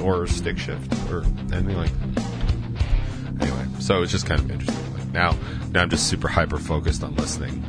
or 0.00 0.26
stick 0.26 0.58
shift 0.58 0.92
or 1.10 1.22
anything 1.52 1.76
like 1.76 1.90
that. 2.14 2.24
Anyway, 3.40 3.66
so 3.78 4.02
it's 4.02 4.12
just 4.12 4.26
kind 4.26 4.40
of 4.40 4.50
interesting. 4.50 4.92
Like 4.94 5.08
now, 5.12 5.36
now 5.70 5.82
I'm 5.82 5.90
just 5.90 6.08
super 6.08 6.28
hyper 6.28 6.58
focused 6.58 7.02
on 7.02 7.14
listening 7.16 7.64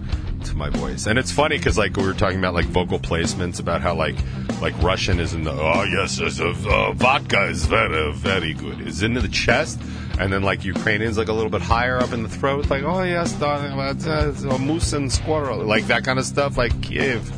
my 0.55 0.69
voice, 0.69 1.05
and 1.05 1.19
it's 1.19 1.31
funny 1.31 1.57
because 1.57 1.77
like 1.77 1.97
we 1.97 2.03
were 2.03 2.13
talking 2.13 2.39
about 2.39 2.53
like 2.53 2.65
vocal 2.65 2.99
placements 2.99 3.59
about 3.59 3.81
how 3.81 3.95
like 3.95 4.15
like 4.61 4.79
Russian 4.81 5.19
is 5.19 5.33
in 5.33 5.43
the 5.43 5.51
oh 5.51 5.83
yes, 5.83 6.19
yes 6.19 6.39
uh, 6.39 6.91
vodka 6.93 7.47
is 7.47 7.65
very 7.65 8.13
very 8.13 8.53
good 8.53 8.81
is 8.81 9.03
into 9.03 9.21
the 9.21 9.27
chest, 9.27 9.79
and 10.19 10.31
then 10.31 10.43
like 10.43 10.63
Ukrainian's 10.63 11.17
like 11.17 11.27
a 11.27 11.33
little 11.33 11.51
bit 11.51 11.61
higher 11.61 11.97
up 11.97 12.13
in 12.13 12.23
the 12.23 12.29
throat, 12.29 12.69
like 12.69 12.83
oh 12.83 13.03
yes, 13.03 13.31
darling, 13.33 13.73
uh, 13.79 14.57
moose 14.59 14.93
and 14.93 15.11
squirrel, 15.11 15.63
like 15.63 15.87
that 15.87 16.03
kind 16.03 16.19
of 16.19 16.25
stuff, 16.25 16.57
like 16.57 16.81
Kiev. 16.81 17.31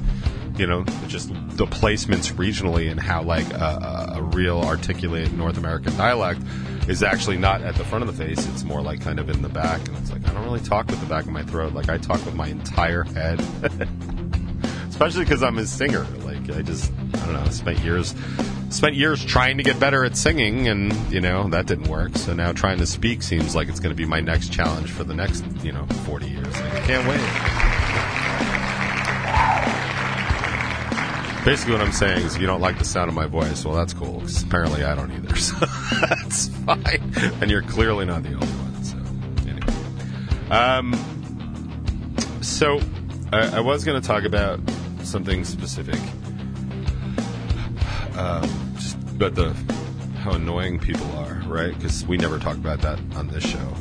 You 0.58 0.66
know, 0.66 0.86
just 1.08 1.30
the 1.56 1.68
placements 1.68 2.34
regionally 2.34 2.90
and 2.90 3.00
how 3.00 3.22
like 3.22 3.48
a, 3.54 4.14
a 4.16 4.22
real 4.24 4.60
articulate 4.62 5.32
North 5.34 5.58
American 5.58 5.96
dialect 5.98 6.42
is 6.88 7.04
actually 7.04 7.38
not 7.38 7.62
at 7.62 7.76
the 7.76 7.84
front 7.84 8.08
of 8.08 8.16
the 8.16 8.26
face. 8.26 8.48
It's 8.48 8.64
more 8.64 8.82
like 8.82 9.02
kind 9.02 9.20
of 9.20 9.30
in 9.30 9.42
the 9.42 9.50
back. 9.50 9.86
And 9.88 9.98
it's 9.98 10.12
like, 10.12 10.28
I 10.28 10.34
don't 10.34 10.44
really 10.44 10.62
talk 10.62 10.88
with 10.88 11.00
the 11.00 11.06
back 11.06 11.26
of 11.26 11.32
my 11.32 11.44
throat. 11.44 11.74
Like, 11.74 11.90
I 11.90 11.98
talk 11.98 12.24
with 12.26 12.36
my 12.36 12.48
entire 12.48 13.04
head. 13.04 13.42
Especially 14.90 15.26
because 15.26 15.44
I'm 15.44 15.58
a 15.58 15.66
singer. 15.66 16.06
Like, 16.24 16.50
I 16.50 16.62
just, 16.62 16.92
I 17.14 17.26
don't 17.26 17.34
know, 17.34 17.50
spent 17.50 17.80
years. 17.80 18.16
Spent 18.70 18.96
years 18.96 19.24
trying 19.24 19.58
to 19.58 19.64
get 19.64 19.80
better 19.80 20.04
at 20.04 20.18
singing, 20.18 20.68
and 20.68 20.94
you 21.10 21.22
know 21.22 21.48
that 21.50 21.68
didn't 21.68 21.88
work. 21.88 22.18
So 22.18 22.34
now 22.34 22.52
trying 22.52 22.80
to 22.80 22.86
speak 22.86 23.24
seems 23.24 23.56
like 23.56 23.70
it's 23.70 23.80
going 23.80 23.96
to 23.96 23.96
be 23.96 24.06
my 24.06 24.20
next 24.20 24.52
challenge 24.52 24.92
for 24.92 25.06
the 25.06 25.14
next, 25.14 25.46
you 25.64 25.72
know, 25.72 25.86
forty 26.06 26.28
years. 26.28 26.54
Like, 26.60 26.74
I 26.74 26.80
can't 26.82 27.08
wait. 27.08 27.77
Basically, 31.48 31.72
what 31.76 31.82
I'm 31.82 31.94
saying 31.94 32.26
is, 32.26 32.36
if 32.36 32.42
you 32.42 32.48
don't 32.48 32.60
like 32.60 32.78
the 32.78 32.84
sound 32.84 33.08
of 33.08 33.16
my 33.16 33.26
voice, 33.26 33.64
well, 33.64 33.74
that's 33.74 33.94
cool. 33.94 34.20
'cause 34.20 34.44
apparently, 34.44 34.84
I 34.84 34.94
don't 34.96 35.10
either. 35.14 35.34
So 35.38 35.56
that's 36.02 36.50
fine. 36.50 37.14
And 37.42 37.50
you're 37.50 37.62
clearly 37.62 38.04
not 38.06 38.24
the 38.24 38.34
only 38.34 38.48
one. 38.48 38.84
So, 38.84 38.98
anyway. 39.48 40.52
Um, 40.52 40.94
so 42.42 42.82
I, 43.32 43.58
I 43.58 43.60
was 43.62 43.86
going 43.86 44.02
to 44.02 44.06
talk 44.06 44.26
about 44.26 44.60
something 45.04 45.46
specific. 45.46 45.98
Um, 48.18 48.74
just 48.76 48.98
about 49.16 49.36
the 49.36 49.54
how 50.24 50.32
annoying 50.34 50.80
people 50.80 51.10
are, 51.16 51.42
right? 51.48 51.74
Because 51.74 52.06
we 52.06 52.18
never 52.18 52.40
talk 52.40 52.58
about 52.58 52.82
that 52.82 53.00
on 53.16 53.30
this 53.30 53.46
show. 53.46 53.74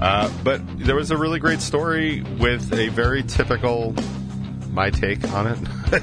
Uh, 0.00 0.30
but 0.44 0.60
there 0.78 0.96
was 0.96 1.10
a 1.10 1.16
really 1.16 1.38
great 1.38 1.62
story 1.62 2.20
with 2.38 2.74
a 2.74 2.88
very 2.88 3.22
typical 3.22 3.94
my 4.70 4.90
take 4.90 5.24
on 5.32 5.46
it. 5.46 6.02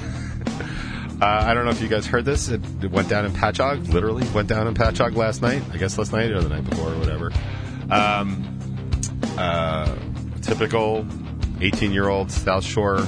uh, 1.20 1.44
I 1.46 1.54
don't 1.54 1.64
know 1.64 1.70
if 1.70 1.80
you 1.80 1.88
guys 1.88 2.06
heard 2.06 2.24
this. 2.24 2.48
It, 2.48 2.60
it 2.82 2.90
went 2.90 3.08
down 3.08 3.24
in 3.24 3.32
Patchogue, 3.32 3.92
literally 3.92 4.26
went 4.30 4.48
down 4.48 4.68
in 4.68 4.74
Patchogue 4.74 5.16
last 5.16 5.42
night. 5.42 5.62
I 5.72 5.76
guess 5.76 5.98
last 5.98 6.12
night 6.12 6.30
or 6.30 6.40
the 6.40 6.48
night 6.48 6.68
before 6.68 6.92
or 6.92 6.98
whatever. 6.98 7.32
Um, 7.90 8.58
uh, 9.36 9.96
typical 10.42 11.06
18 11.60 11.92
year 11.92 12.08
old 12.08 12.30
South 12.30 12.64
Shore 12.64 13.00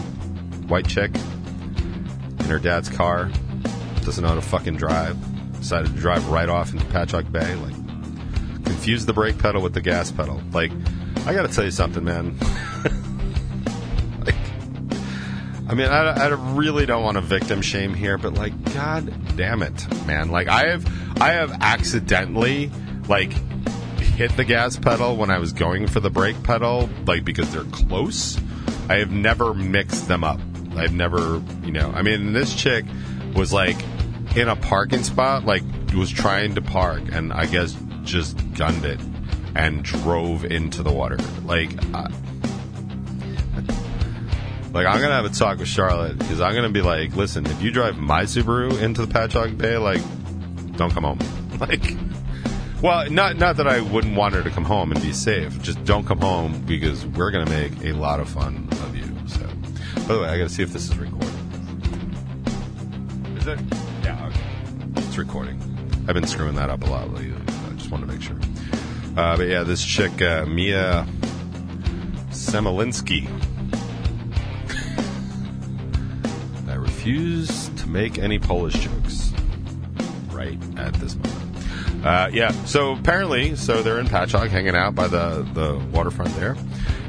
white 0.67 0.89
chick 0.89 1.15
in 1.15 2.47
her 2.47 2.59
dad's 2.59 2.89
car. 2.89 3.31
Doesn't 4.05 4.23
know 4.23 4.31
how 4.31 4.35
to 4.35 4.43
fucking 4.43 4.77
drive. 4.77 5.17
Decided 5.59 5.95
to 5.95 6.01
drive 6.01 6.29
right 6.29 6.49
off 6.49 6.73
into 6.73 6.85
Patchogue 6.87 7.31
Bay. 7.31 7.55
Like, 7.55 7.75
confused 8.65 9.07
the 9.07 9.13
brake 9.13 9.39
pedal 9.39 9.63
with 9.63 9.75
the 9.75 9.81
gas 9.81 10.11
pedal. 10.11 10.43
Like, 10.53 10.73
I 11.27 11.35
gotta 11.35 11.49
tell 11.49 11.65
you 11.65 11.71
something, 11.71 12.03
man. 12.03 12.37
I 15.71 15.75
mean, 15.75 15.87
I, 15.87 16.11
I 16.11 16.27
really 16.57 16.85
don't 16.85 17.05
want 17.05 17.15
to 17.15 17.21
victim 17.21 17.63
shame 17.63 17.95
here, 17.95 18.19
but 18.19 18.35
like, 18.35 18.75
god 18.75 19.37
damn 19.37 19.63
it, 19.63 20.05
man. 20.05 20.29
Like, 20.29 20.49
I 20.49 20.67
have, 20.67 21.23
I 21.23 21.35
have 21.35 21.63
accidentally, 21.63 22.73
like, 23.07 23.33
hit 24.01 24.37
the 24.37 24.43
gas 24.43 24.77
pedal 24.77 25.15
when 25.15 25.31
I 25.31 25.39
was 25.39 25.53
going 25.53 25.87
for 25.87 26.01
the 26.01 26.11
brake 26.11 26.43
pedal, 26.43 26.91
like, 27.07 27.25
because 27.25 27.53
they're 27.53 27.63
close. 27.63 28.37
I 28.89 28.97
have 28.97 29.13
never 29.13 29.55
mixed 29.55 30.09
them 30.09 30.25
up. 30.25 30.41
I've 30.75 30.93
never, 30.93 31.41
you 31.63 31.71
know, 31.71 31.93
I 31.95 32.03
mean, 32.03 32.33
this 32.33 32.53
chick 32.53 32.85
was 33.37 33.53
like 33.53 33.77
in 34.35 34.49
a 34.49 34.57
parking 34.57 35.05
spot, 35.05 35.45
like, 35.45 35.63
was 35.95 36.11
trying 36.11 36.57
to 36.57 36.63
park, 36.63 37.03
and 37.13 37.33
I 37.33 37.47
guess 37.47 37.77
just 38.03 38.37
gunned 38.55 38.85
it 38.85 38.99
and 39.55 39.85
drove 39.85 40.45
into 40.45 40.83
the 40.83 40.91
water. 40.91 41.19
Like, 41.45 41.71
uh, 41.95 42.09
like 44.73 44.87
I'm 44.87 45.01
gonna 45.01 45.15
have 45.15 45.25
a 45.25 45.31
talk 45.31 45.59
with 45.59 45.69
Charlotte 45.69 46.19
because 46.19 46.41
I'm 46.41 46.55
gonna 46.55 46.71
be 46.71 46.83
like, 46.83 47.15
listen, 47.17 47.47
if 47.47 47.63
you 47.63 47.71
drive 47.71 47.99
my 47.99 48.23
Subaru 48.23 48.81
into 48.81 49.05
the 49.05 49.13
Patchogue 49.13 49.59
Bay, 49.59 49.77
like, 49.77 50.01
don't 50.77 50.93
come 50.93 51.05
home. 51.05 51.19
Like, 51.61 51.95
well, 52.81 53.11
not 53.11 53.37
not 53.37 53.59
that 53.59 53.69
I 53.69 53.83
wouldn't 53.83 54.17
want 54.17 54.35
her 54.35 54.43
to 54.43 54.49
come 54.49 54.65
home 54.65 54.93
and 54.93 55.03
be 55.03 55.13
safe. 55.13 55.61
Just 55.61 55.85
don't 55.85 56.07
come 56.07 56.21
home 56.21 56.63
because 56.65 57.05
we're 57.05 57.31
gonna 57.31 57.51
make 57.51 57.85
a 57.85 57.93
lot 57.93 58.19
of 58.19 58.31
fun 58.31 58.67
of 58.71 58.97
you. 58.97 59.05
So, 59.29 59.47
by 60.09 60.15
the 60.15 60.21
way, 60.23 60.29
I 60.29 60.39
gotta 60.39 60.49
see 60.49 60.63
if 60.63 60.73
this 60.73 60.89
is 60.89 60.97
recording. 60.97 61.29
Is 63.37 63.47
it? 63.47 63.59
Yeah. 64.03 64.27
Okay. 64.29 64.41
It's 65.07 65.19
recording. 65.19 65.61
I've 66.09 66.15
been 66.15 66.27
screwing 66.27 66.55
that 66.55 66.71
up 66.71 66.83
a 66.83 66.87
lot 66.87 67.13
lately. 67.13 67.35
I 67.47 67.73
just 67.75 67.91
want 67.91 68.09
to 68.09 68.11
make 68.11 68.23
sure. 68.23 68.39
Uh, 69.19 69.37
but 69.37 69.49
yeah, 69.49 69.63
this 69.63 69.85
chick, 69.85 70.23
uh, 70.23 70.47
Mia 70.47 71.07
Semolinsky. 72.31 73.29
Refuse 77.11 77.69
to 77.71 77.89
make 77.89 78.19
any 78.19 78.39
Polish 78.39 78.75
jokes 78.75 79.33
right 80.31 80.59
at 80.77 80.95
this 80.95 81.17
moment. 81.17 82.07
Uh, 82.07 82.31
yeah, 82.33 82.51
so 82.65 82.93
apparently, 82.93 83.57
so 83.57 83.83
they're 83.83 83.99
in 83.99 84.07
Patchogue 84.07 84.49
hanging 84.49 84.77
out 84.77 84.95
by 84.95 85.09
the, 85.09 85.47
the 85.53 85.77
waterfront 85.93 86.35
there. 86.37 86.57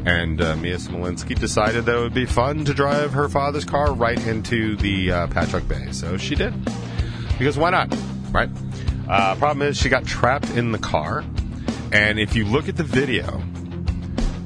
And 0.05 0.41
uh, 0.41 0.55
Mia 0.57 0.77
Smolinski 0.77 1.39
decided 1.39 1.85
that 1.85 1.95
it 1.95 1.99
would 1.99 2.15
be 2.15 2.25
fun 2.25 2.65
to 2.65 2.73
drive 2.73 3.13
her 3.13 3.29
father's 3.29 3.63
car 3.63 3.93
right 3.93 4.19
into 4.25 4.75
the 4.77 5.11
uh, 5.11 5.27
Patchogue 5.27 5.67
Bay. 5.67 5.91
So 5.91 6.17
she 6.17 6.33
did. 6.33 6.53
Because 7.37 7.57
why 7.57 7.69
not? 7.69 7.95
Right? 8.31 8.49
Uh, 9.07 9.35
problem 9.35 9.67
is, 9.67 9.77
she 9.77 9.87
got 9.87 10.05
trapped 10.05 10.49
in 10.51 10.71
the 10.71 10.79
car. 10.79 11.23
And 11.91 12.19
if 12.19 12.35
you 12.35 12.45
look 12.45 12.67
at 12.67 12.75
the 12.75 12.83
video, 12.83 13.41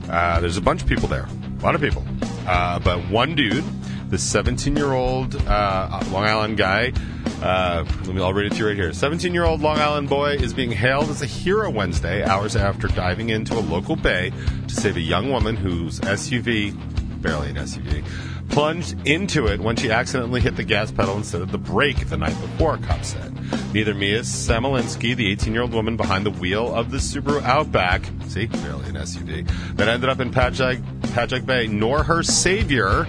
uh, 0.09 0.41
there's 0.41 0.57
a 0.57 0.61
bunch 0.61 0.81
of 0.81 0.89
people 0.89 1.07
there. 1.07 1.27
A 1.59 1.63
lot 1.63 1.75
of 1.75 1.81
people. 1.81 2.03
Uh, 2.45 2.79
but 2.79 2.99
one 3.09 3.35
dude, 3.35 3.63
the 4.09 4.17
17 4.17 4.75
year 4.75 4.93
old 4.93 5.35
uh, 5.47 6.03
Long 6.11 6.25
Island 6.25 6.57
guy, 6.57 6.93
uh, 7.41 7.85
let 8.05 8.15
me, 8.15 8.21
I'll 8.21 8.33
read 8.33 8.47
it 8.47 8.53
to 8.53 8.59
you 8.59 8.67
right 8.67 8.75
here. 8.75 8.93
17 8.93 9.33
year 9.33 9.43
old 9.43 9.61
Long 9.61 9.77
Island 9.77 10.09
boy 10.09 10.35
is 10.35 10.53
being 10.53 10.71
hailed 10.71 11.09
as 11.09 11.21
a 11.21 11.25
hero 11.25 11.69
Wednesday, 11.69 12.23
hours 12.23 12.55
after 12.55 12.87
diving 12.87 13.29
into 13.29 13.53
a 13.57 13.61
local 13.61 13.95
bay 13.95 14.31
to 14.67 14.75
save 14.75 14.97
a 14.97 15.01
young 15.01 15.31
woman 15.31 15.55
whose 15.55 15.99
SUV, 16.01 16.73
barely 17.21 17.49
an 17.49 17.55
SUV, 17.55 18.05
plunged 18.49 18.95
into 19.07 19.47
it 19.47 19.59
when 19.59 19.75
she 19.75 19.91
accidentally 19.91 20.39
hit 20.39 20.55
the 20.55 20.63
gas 20.63 20.91
pedal 20.91 21.17
instead 21.17 21.41
of 21.41 21.51
the 21.51 21.57
brake 21.57 22.07
the 22.07 22.17
night 22.17 22.39
before, 22.41 22.77
cops 22.77 23.09
said. 23.09 23.33
Neither 23.73 23.93
Mia 23.93 24.21
Samolinsky, 24.21 25.15
the 25.15 25.31
18 25.31 25.53
year 25.53 25.63
old 25.63 25.73
woman 25.73 25.97
behind 25.97 26.25
the 26.25 26.31
wheel 26.31 26.73
of 26.73 26.91
the 26.91 26.97
Subaru 26.97 27.41
Outback, 27.43 28.05
see, 28.27 28.45
barely 28.45 28.87
an 28.89 28.95
SUV, 28.95 29.47
that 29.75 29.87
ended 29.87 30.09
up 30.09 30.19
in 30.19 30.31
Patchogue, 30.31 30.81
Patchogue 31.01 31.45
Bay, 31.45 31.67
nor 31.67 32.03
her 32.03 32.23
savior, 32.23 33.07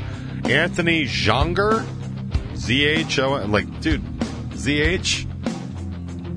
Anthony 0.50 1.04
Jonger, 1.04 1.84
Z 2.56 2.84
H 2.84 3.18
O, 3.18 3.32
like, 3.46 3.80
dude, 3.80 4.02
Z 4.54 4.80
H, 4.80 5.26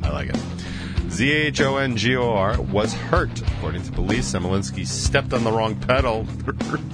I 0.04 0.10
like 0.10 0.30
it. 0.30 0.39
Z 1.12 1.32
H 1.32 1.62
O 1.62 1.78
N 1.78 1.96
G 1.96 2.16
O 2.16 2.32
R, 2.32 2.60
was 2.60 2.94
hurt. 2.94 3.42
According 3.58 3.84
to 3.84 3.92
police, 3.92 4.32
Semolinsky 4.32 4.88
stepped 4.88 5.34
on 5.34 5.44
the 5.44 5.51
wrong 5.51 5.75
pedal 5.75 6.25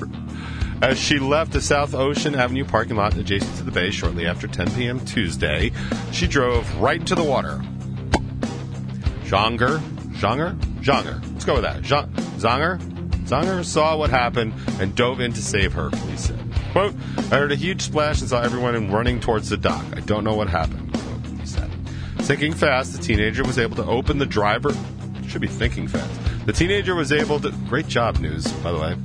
as 0.82 1.00
she 1.00 1.20
left 1.20 1.52
the 1.52 1.62
South 1.62 1.94
Ocean 1.94 2.36
Avenue 2.36 2.66
parking 2.66 2.98
lot 2.98 3.16
adjacent 3.16 3.56
to 3.58 3.64
the 3.64 3.72
bay 3.72 3.92
shortly 3.92 4.28
after 4.28 4.48
10 4.48 4.72
p.m. 4.72 5.04
Tuesday. 5.06 5.72
She 6.12 6.28
drove 6.28 6.76
right 6.78 7.00
into 7.00 7.16
the 7.16 7.24
water. 7.24 7.62
Jonger, 9.24 9.80
Jonger, 10.14 10.60
Jonger. 10.82 11.22
Let's 11.32 11.46
go 11.46 11.54
with 11.56 11.64
that. 11.64 11.82
Jean, 11.82 12.12
Zonger, 12.38 12.80
Zonger 13.26 13.64
saw 13.64 13.98
what 13.98 14.10
happened 14.10 14.54
and 14.80 14.96
dove 14.96 15.20
in 15.20 15.34
to 15.34 15.42
save 15.42 15.74
her. 15.74 15.90
Police 15.90 16.28
said, 16.28 16.40
"Quote: 16.76 16.94
I 17.32 17.38
heard 17.38 17.54
a 17.54 17.56
huge 17.56 17.84
splash 17.84 18.20
and 18.20 18.30
saw 18.30 18.42
everyone 18.42 18.92
running 18.92 19.22
towards 19.22 19.48
the 19.48 19.56
dock. 19.56 19.86
I 19.96 20.02
don't 20.02 20.26
know 20.26 20.34
what 20.34 20.50
happened." 20.50 20.92
Quote, 20.92 21.40
he 21.40 21.48
said. 21.48 21.72
Sinking 22.20 22.54
fast, 22.54 22.92
the 22.92 23.02
teenager 23.02 23.46
was 23.46 23.58
able 23.58 23.78
to 23.78 23.86
open 23.86 24.18
the 24.18 24.26
driver. 24.26 24.74
Should 25.26 25.40
be 25.40 25.48
thinking 25.48 25.88
fast. 25.88 26.12
The 26.46 26.52
teenager 26.52 26.94
was 26.94 27.14
able 27.14 27.40
to. 27.40 27.52
Great 27.70 27.88
job, 27.88 28.20
news, 28.20 28.46
by 28.62 28.74
the 28.74 28.78
way. 28.78 28.98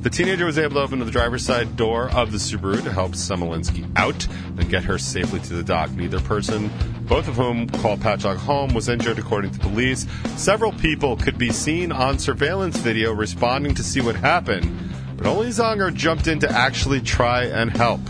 The 0.00 0.08
teenager 0.08 0.46
was 0.46 0.58
able 0.58 0.76
to 0.76 0.80
open 0.80 1.00
the 1.00 1.10
driver's 1.10 1.44
side 1.44 1.76
door 1.76 2.08
of 2.12 2.32
the 2.32 2.38
Subaru 2.38 2.82
to 2.82 2.92
help 2.92 3.12
Semolinsky 3.12 3.86
out 3.96 4.26
and 4.56 4.70
get 4.70 4.84
her 4.84 4.96
safely 4.96 5.40
to 5.40 5.52
the 5.52 5.62
dock. 5.62 5.90
Neither 5.90 6.20
person, 6.20 6.70
both 7.02 7.28
of 7.28 7.34
whom 7.36 7.68
called 7.68 8.00
Patchogue 8.00 8.38
home, 8.38 8.72
was 8.72 8.88
injured, 8.88 9.18
according 9.18 9.50
to 9.50 9.58
police. 9.58 10.06
Several 10.36 10.72
people 10.72 11.16
could 11.16 11.36
be 11.36 11.50
seen 11.50 11.92
on 11.92 12.18
surveillance 12.18 12.78
video 12.78 13.12
responding 13.12 13.74
to 13.74 13.82
see 13.82 14.00
what 14.00 14.16
happened, 14.16 14.87
but 15.18 15.26
only 15.26 15.48
Zonger 15.48 15.92
jumped 15.92 16.26
in 16.28 16.38
to 16.38 16.50
actually 16.50 17.02
try 17.02 17.44
and 17.44 17.70
help. 17.70 18.00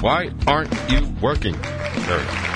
Why 0.00 0.32
aren't 0.46 0.72
you 0.90 1.06
working? 1.20 1.52
There 1.60 2.18
we 2.18 2.24
go. 2.24 2.50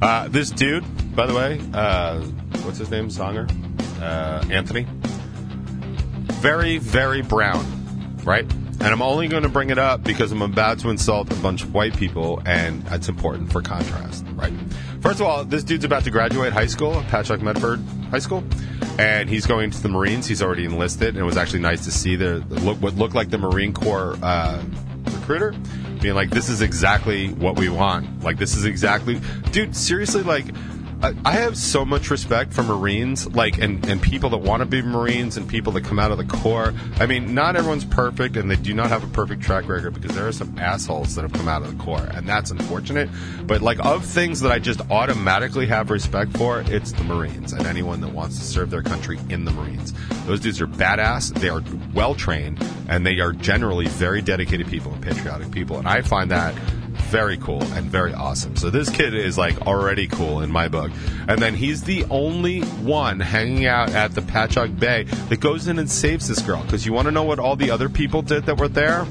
Uh, 0.00 0.28
this 0.28 0.50
dude, 0.50 0.84
by 1.14 1.26
the 1.26 1.34
way, 1.34 1.60
uh, 1.74 2.20
what's 2.62 2.78
his 2.78 2.90
name? 2.90 3.08
Zonger? 3.08 3.50
Uh, 4.00 4.44
Anthony. 4.50 4.86
Very, 6.40 6.78
very 6.78 7.22
brown, 7.22 8.16
right? 8.24 8.44
And 8.78 8.82
I'm 8.82 9.02
only 9.02 9.26
going 9.26 9.42
to 9.42 9.48
bring 9.48 9.70
it 9.70 9.78
up 9.78 10.04
because 10.04 10.32
I'm 10.32 10.42
about 10.42 10.78
to 10.80 10.90
insult 10.90 11.32
a 11.32 11.36
bunch 11.36 11.62
of 11.62 11.72
white 11.72 11.96
people, 11.96 12.42
and 12.44 12.84
it's 12.90 13.08
important 13.08 13.50
for 13.50 13.62
contrast, 13.62 14.24
right? 14.34 14.52
First 15.06 15.20
of 15.20 15.28
all, 15.28 15.44
this 15.44 15.62
dude's 15.62 15.84
about 15.84 16.02
to 16.02 16.10
graduate 16.10 16.52
high 16.52 16.66
school, 16.66 16.94
Patchogue 17.02 17.40
Medford 17.40 17.80
High 18.10 18.18
School, 18.18 18.42
and 18.98 19.30
he's 19.30 19.46
going 19.46 19.70
to 19.70 19.80
the 19.80 19.88
Marines. 19.88 20.26
He's 20.26 20.42
already 20.42 20.64
enlisted, 20.64 21.10
and 21.10 21.18
it 21.18 21.22
was 21.22 21.36
actually 21.36 21.60
nice 21.60 21.84
to 21.84 21.92
see 21.92 22.16
the, 22.16 22.44
the 22.48 22.58
look 22.58 22.82
what 22.82 22.96
looked 22.96 23.14
like 23.14 23.30
the 23.30 23.38
Marine 23.38 23.72
Corps 23.72 24.18
uh, 24.20 24.60
recruiter 25.04 25.54
being 26.02 26.16
like, 26.16 26.30
"This 26.30 26.48
is 26.48 26.60
exactly 26.60 27.28
what 27.34 27.56
we 27.56 27.68
want. 27.68 28.24
Like, 28.24 28.36
this 28.36 28.56
is 28.56 28.64
exactly, 28.64 29.20
dude. 29.52 29.76
Seriously, 29.76 30.24
like." 30.24 30.46
I- 31.24 31.36
have 31.36 31.56
so 31.56 31.84
much 31.84 32.10
respect 32.10 32.52
for 32.52 32.62
Marines, 32.62 33.26
like, 33.28 33.58
and, 33.58 33.84
and 33.86 34.00
people 34.00 34.30
that 34.30 34.38
want 34.38 34.60
to 34.60 34.66
be 34.66 34.82
Marines 34.82 35.36
and 35.36 35.46
people 35.46 35.72
that 35.74 35.84
come 35.84 35.98
out 35.98 36.10
of 36.10 36.18
the 36.18 36.24
Corps. 36.24 36.74
I 36.98 37.06
mean, 37.06 37.34
not 37.34 37.56
everyone's 37.56 37.84
perfect, 37.84 38.36
and 38.36 38.50
they 38.50 38.56
do 38.56 38.74
not 38.74 38.88
have 38.88 39.04
a 39.04 39.06
perfect 39.08 39.42
track 39.42 39.68
record 39.68 39.94
because 39.94 40.16
there 40.16 40.26
are 40.26 40.32
some 40.32 40.58
assholes 40.58 41.14
that 41.14 41.22
have 41.22 41.32
come 41.32 41.46
out 41.46 41.62
of 41.62 41.76
the 41.76 41.84
Corps, 41.84 42.08
and 42.14 42.28
that's 42.28 42.50
unfortunate. 42.50 43.08
But 43.46 43.62
like, 43.62 43.78
of 43.84 44.04
things 44.04 44.40
that 44.40 44.50
I 44.50 44.58
just 44.58 44.80
automatically 44.90 45.66
have 45.66 45.90
respect 45.90 46.36
for, 46.36 46.64
it's 46.66 46.92
the 46.92 47.04
Marines 47.04 47.52
and 47.52 47.66
anyone 47.66 48.00
that 48.00 48.12
wants 48.12 48.38
to 48.38 48.44
serve 48.44 48.70
their 48.70 48.82
country 48.82 49.18
in 49.28 49.44
the 49.44 49.52
Marines. 49.52 49.92
Those 50.26 50.40
dudes 50.40 50.60
are 50.60 50.66
badass. 50.66 51.32
They 51.38 51.48
are 51.48 51.62
well 51.94 52.14
trained, 52.14 52.64
and 52.88 53.06
they 53.06 53.20
are 53.20 53.32
generally 53.32 53.86
very 53.86 54.22
dedicated 54.22 54.66
people 54.68 54.92
and 54.92 55.02
patriotic 55.02 55.50
people, 55.50 55.78
and 55.78 55.86
I 55.86 56.02
find 56.02 56.30
that 56.30 56.54
very 57.06 57.36
cool 57.38 57.62
and 57.74 57.90
very 57.90 58.12
awesome. 58.12 58.56
So 58.56 58.70
this 58.70 58.90
kid 58.90 59.14
is 59.14 59.38
like 59.38 59.66
already 59.66 60.06
cool 60.06 60.40
in 60.40 60.50
my 60.50 60.68
book. 60.68 60.90
And 61.28 61.40
then 61.40 61.54
he's 61.54 61.82
the 61.82 62.04
only 62.10 62.60
one 62.60 63.20
hanging 63.20 63.66
out 63.66 63.90
at 63.90 64.14
the 64.14 64.20
Patchogue 64.20 64.78
Bay 64.78 65.04
that 65.28 65.40
goes 65.40 65.68
in 65.68 65.78
and 65.78 65.90
saves 65.90 66.28
this 66.28 66.40
girl. 66.40 66.62
Because 66.62 66.84
you 66.84 66.92
want 66.92 67.06
to 67.06 67.12
know 67.12 67.22
what 67.22 67.38
all 67.38 67.56
the 67.56 67.70
other 67.70 67.88
people 67.88 68.22
did 68.22 68.44
that 68.46 68.58
were 68.58 68.68
there? 68.68 69.06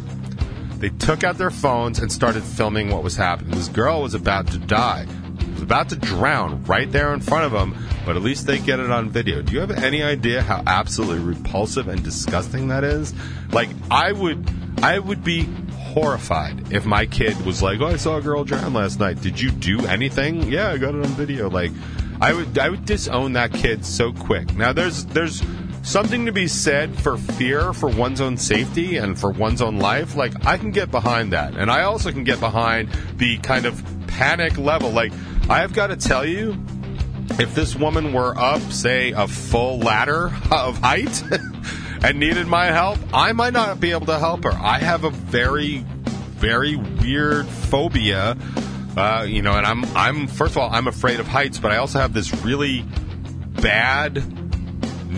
They 0.78 0.89
took 0.89 1.24
out 1.24 1.38
their 1.38 1.52
phones 1.52 2.00
and 2.00 2.12
started 2.12 2.43
filming 2.43 2.91
what 2.91 3.02
was 3.02 3.15
happening. 3.15 3.56
This 3.56 3.69
girl 3.69 4.02
was 4.02 4.13
about 4.13 4.48
to 4.48 4.58
die. 4.58 5.08
Was 5.54 5.62
about 5.62 5.89
to 5.89 5.96
drown 5.96 6.63
right 6.65 6.91
there 6.91 7.13
in 7.13 7.22
front 7.22 7.46
of 7.46 7.54
them, 7.54 7.78
but 8.06 8.17
at 8.17 8.22
least 8.22 8.46
they 8.46 8.60
get 8.60 8.82
it 8.82 8.91
on 8.91 9.10
video. 9.10 9.41
Do 9.41 9.54
you 9.54 9.62
have 9.62 9.72
any 9.72 10.04
idea 10.04 10.41
how 10.41 10.62
absolutely 10.67 11.24
repulsive 11.24 11.88
and 11.88 12.04
disgusting 12.04 12.67
that 12.67 12.84
is? 12.84 13.13
Like 13.54 13.69
I 13.89 14.12
would 14.12 14.50
I 14.84 15.00
would 15.00 15.24
be 15.24 15.48
horrified 15.95 16.73
if 16.73 16.86
my 16.86 17.05
kid 17.05 17.43
was 17.45 17.63
like, 17.63 17.79
"Oh, 17.79 17.88
I 17.88 17.95
saw 17.95 18.17
a 18.17 18.21
girl 18.21 18.43
drown 18.43 18.73
last 18.73 18.99
night. 18.99 19.21
Did 19.21 19.39
you 19.39 19.49
do 19.49 19.88
anything?" 19.88 20.51
Yeah, 20.51 20.69
I 20.69 20.77
got 20.77 20.93
it 20.93 21.03
on 21.05 21.12
video. 21.13 21.49
Like, 21.49 21.71
I 22.19 22.34
would 22.34 22.58
I 22.60 22.69
would 22.69 22.86
disown 22.86 23.34
that 23.34 23.53
kid 23.53 23.86
so 23.86 24.12
quick. 24.12 24.53
Now, 24.55 24.73
there's 24.73 25.05
there's 25.05 25.41
something 25.84 26.25
to 26.25 26.34
be 26.34 26.47
said 26.47 26.99
for 26.99 27.15
fear 27.17 27.71
for 27.71 27.89
one's 27.89 28.19
own 28.19 28.36
safety 28.38 28.97
and 28.97 29.17
for 29.17 29.31
one's 29.31 29.62
own 29.62 29.77
life. 29.77 30.15
Like, 30.15 30.45
I 30.45 30.58
can 30.58 30.71
get 30.71 30.91
behind 30.91 31.31
that, 31.31 31.55
and 31.55 31.71
I 31.71 31.84
also 31.84 32.12
can 32.12 32.25
get 32.25 32.41
behind 32.41 32.89
the 33.15 33.38
kind 33.38 33.65
of 33.65 33.81
panic 34.08 34.58
level. 34.58 34.89
Like, 34.91 35.13
I 35.49 35.60
have 35.62 35.73
got 35.73 35.88
to 35.88 35.95
tell 35.95 36.25
you. 36.25 36.58
If 37.38 37.55
this 37.55 37.75
woman 37.75 38.13
were 38.13 38.38
up, 38.38 38.62
say, 38.71 39.12
a 39.12 39.27
full 39.27 39.79
ladder 39.79 40.27
of 40.51 40.77
height, 40.77 41.23
and 42.06 42.20
needed 42.20 42.46
my 42.46 42.65
help, 42.68 43.00
I 43.12 43.32
might 43.32 43.54
not 43.54 43.80
be 43.80 43.89
able 43.89 44.06
to 44.06 44.20
help 44.20 44.44
her. 44.44 44.52
I 44.52 44.78
have 44.78 45.06
a 45.06 45.10
very, 45.10 45.80
very 45.80 46.76
weird 46.76 47.48
phobia, 47.48 48.38
uh, 48.96 49.26
you 49.28 49.41
know, 49.41 49.54
and 49.54 49.65
I'm, 49.65 49.84
I'm, 49.98 50.28
first 50.28 50.52
of 50.52 50.60
all, 50.60 50.70
I'm 50.72 50.88
afraid 50.88 51.20
of 51.20 51.26
heights, 51.26 51.58
but 51.58 51.72
I 51.72 51.78
also 51.78 51.98
have 51.98 52.13
this 52.13 52.32
really 52.44 52.86
bad, 53.60 54.24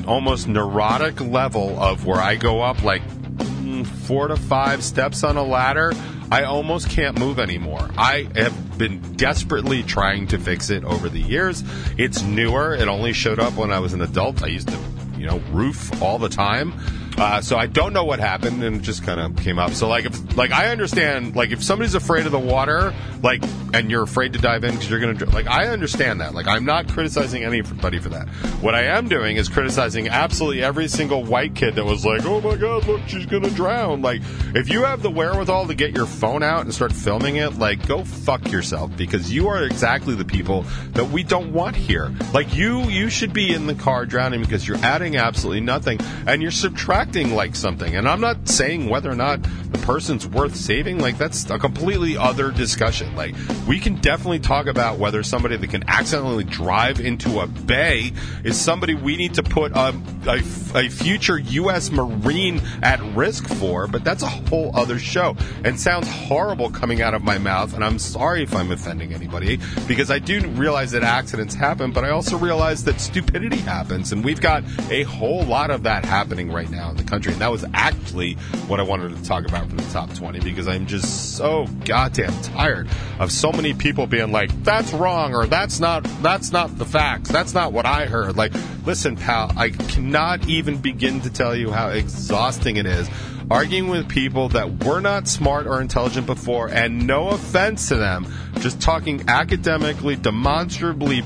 almost 0.07 0.47
neurotic 0.47 1.19
level 1.19 1.77
of 1.77 2.05
where 2.05 2.21
I 2.21 2.35
go 2.35 2.61
up 2.61 2.81
like 2.83 3.05
mm, 3.05 3.85
four 3.85 4.29
to 4.29 4.37
five 4.37 4.81
steps 4.81 5.25
on 5.25 5.35
a 5.35 5.43
ladder. 5.43 5.91
I 6.31 6.43
almost 6.43 6.89
can't 6.89 7.19
move 7.19 7.37
anymore. 7.37 7.89
I 7.97 8.29
have 8.35 8.77
been 8.77 9.01
desperately 9.17 9.83
trying 9.83 10.27
to 10.27 10.37
fix 10.37 10.69
it 10.69 10.85
over 10.85 11.09
the 11.09 11.21
years. 11.21 11.65
It's 11.97 12.21
newer. 12.21 12.75
It 12.75 12.87
only 12.87 13.11
showed 13.11 13.39
up 13.39 13.55
when 13.55 13.71
I 13.71 13.79
was 13.79 13.91
an 13.91 14.01
adult. 14.01 14.41
I 14.41 14.47
used 14.47 14.69
to 14.69 14.77
you 15.17 15.25
know, 15.25 15.39
roof 15.51 16.01
all 16.01 16.17
the 16.17 16.29
time. 16.29 16.73
Uh, 17.17 17.41
so 17.41 17.57
I 17.57 17.65
don't 17.65 17.93
know 17.93 18.03
what 18.03 18.19
happened, 18.19 18.63
and 18.63 18.75
it 18.75 18.81
just 18.83 19.03
kind 19.03 19.19
of 19.19 19.43
came 19.43 19.57
up. 19.57 19.71
So 19.71 19.87
like, 19.87 20.05
if 20.05 20.37
like 20.37 20.51
I 20.51 20.69
understand, 20.69 21.35
like 21.35 21.49
if 21.49 21.63
somebody's 21.63 21.95
afraid 21.95 22.27
of 22.27 22.31
the 22.31 22.39
water, 22.39 22.93
like, 23.23 23.43
and 23.73 23.89
you're 23.89 24.03
afraid 24.03 24.33
to 24.33 24.39
dive 24.39 24.63
in 24.63 24.71
because 24.75 24.87
you're 24.87 24.99
gonna, 24.99 25.25
like, 25.31 25.47
I 25.47 25.67
understand 25.67 26.21
that. 26.21 26.35
Like, 26.35 26.47
I'm 26.47 26.63
not 26.63 26.87
criticizing 26.87 27.43
anybody 27.43 27.97
for 27.97 28.09
that. 28.09 28.29
What 28.61 28.75
I 28.75 28.83
am 28.83 29.07
doing 29.07 29.37
is 29.37 29.49
criticizing 29.49 30.09
absolutely 30.09 30.63
every 30.63 30.87
single 30.87 31.23
white 31.23 31.55
kid 31.55 31.75
that 31.75 31.85
was 31.85 32.05
like, 32.05 32.23
oh 32.25 32.39
my 32.39 32.55
god, 32.55 32.85
look, 32.85 33.01
she's 33.07 33.25
gonna 33.25 33.49
drown. 33.49 34.03
Like, 34.03 34.21
if 34.53 34.69
you 34.69 34.83
have 34.83 35.01
the 35.01 35.09
wherewithal 35.09 35.67
to 35.67 35.73
get 35.73 35.95
your 35.95 36.05
phone 36.05 36.43
out 36.43 36.61
and 36.61 36.73
start 36.73 36.91
filming 36.91 37.37
it, 37.37 37.57
like, 37.57 37.87
go 37.87 38.03
fuck 38.03 38.51
yourself 38.51 38.95
because 38.95 39.33
you 39.33 39.47
are 39.47 39.63
exactly 39.63 40.13
the 40.13 40.25
people 40.25 40.65
that 40.91 41.05
we 41.09 41.23
don't 41.23 41.51
want 41.51 41.75
here. 41.75 42.13
Like, 42.31 42.55
you, 42.55 42.83
you 42.83 43.09
should 43.09 43.33
be 43.33 43.53
in 43.53 43.65
the 43.65 43.75
car 43.75 44.05
drowning 44.05 44.41
because 44.41 44.67
you're 44.67 44.77
adding 44.77 45.17
absolutely 45.17 45.61
nothing 45.61 45.99
and 46.27 46.43
you're 46.43 46.51
subtracting 46.51 47.06
like 47.15 47.55
something. 47.55 47.95
And 47.95 48.07
I'm 48.07 48.21
not 48.21 48.47
saying 48.47 48.89
whether 48.89 49.09
or 49.09 49.15
not 49.15 49.41
the 49.71 49.79
person's 49.79 50.27
worth 50.27 50.55
saving. 50.55 50.99
Like 50.99 51.17
that's 51.17 51.49
a 51.49 51.57
completely 51.57 52.15
other 52.15 52.51
discussion. 52.51 53.15
Like 53.15 53.33
we 53.67 53.79
can 53.79 53.95
definitely 53.95 54.39
talk 54.39 54.67
about 54.67 54.99
whether 54.99 55.23
somebody 55.23 55.57
that 55.57 55.69
can 55.69 55.83
accidentally 55.87 56.43
drive 56.43 56.99
into 56.99 57.39
a 57.39 57.47
bay 57.47 58.11
is 58.43 58.59
somebody 58.59 58.93
we 58.93 59.17
need 59.17 59.33
to 59.35 59.43
put 59.43 59.71
a, 59.71 59.95
a, 60.27 60.39
a 60.75 60.89
future 60.89 61.39
U.S. 61.39 61.89
Marine 61.89 62.61
at 62.83 63.01
risk 63.15 63.47
for. 63.47 63.87
But 63.87 64.03
that's 64.03 64.21
a 64.21 64.27
whole 64.27 64.71
other 64.75 64.99
show 64.99 65.35
and 65.63 65.79
sounds 65.79 66.07
horrible 66.07 66.69
coming 66.69 67.01
out 67.01 67.13
of 67.13 67.23
my 67.23 67.37
mouth. 67.37 67.73
And 67.73 67.83
I'm 67.83 67.97
sorry 67.97 68.43
if 68.43 68.53
I'm 68.53 68.71
offending 68.71 69.13
anybody 69.13 69.59
because 69.87 70.11
I 70.11 70.19
do 70.19 70.45
realize 70.49 70.91
that 70.91 71.03
accidents 71.03 71.55
happen, 71.55 71.91
but 71.91 72.03
I 72.03 72.09
also 72.09 72.37
realize 72.37 72.83
that 72.83 72.99
stupidity 72.99 73.57
happens, 73.57 74.11
and 74.11 74.23
we've 74.23 74.41
got 74.41 74.63
a 74.89 75.03
whole 75.03 75.43
lot 75.43 75.71
of 75.71 75.83
that 75.83 76.05
happening 76.05 76.51
right 76.51 76.69
now 76.69 76.91
in 76.97 77.05
the 77.05 77.09
country. 77.09 77.31
And 77.33 77.41
that 77.41 77.51
was 77.51 77.65
actually 77.73 78.33
what 78.67 78.79
I 78.79 78.83
wanted 78.83 79.15
to 79.15 79.23
talk 79.23 79.47
about 79.47 79.69
for 79.69 79.75
the 79.75 79.89
top 79.91 80.13
20 80.13 80.39
because 80.39 80.67
I'm 80.67 80.87
just 80.87 81.35
so 81.35 81.67
goddamn 81.85 82.33
tired 82.41 82.87
of 83.19 83.31
so 83.31 83.51
many 83.51 83.73
people 83.73 84.07
being 84.07 84.31
like, 84.31 84.51
that's 84.63 84.91
wrong 84.93 85.33
or 85.33 85.45
that's 85.45 85.79
not, 85.79 86.03
that's 86.21 86.51
not 86.51 86.77
the 86.77 86.85
facts. 86.85 87.29
That's 87.29 87.53
not 87.53 87.73
what 87.73 87.85
I 87.85 88.05
heard. 88.05 88.35
Like, 88.35 88.53
listen, 88.85 89.15
pal, 89.15 89.51
I 89.57 89.69
cannot 89.69 90.47
even 90.47 90.77
begin 90.77 91.21
to 91.21 91.29
tell 91.29 91.55
you 91.55 91.71
how 91.71 91.89
exhausting 91.89 92.77
it 92.77 92.85
is 92.85 93.09
arguing 93.49 93.87
with 93.87 94.09
people 94.09 94.49
that 94.49 94.83
were 94.83 94.99
not 94.99 95.27
smart 95.27 95.67
or 95.67 95.79
intelligent 95.79 96.25
before 96.25 96.67
and 96.67 97.07
no 97.07 97.29
offense 97.29 97.87
to 97.87 97.95
them, 97.95 98.27
just 98.59 98.81
talking 98.81 99.23
academically, 99.29 100.15
demonstrably 100.15 101.23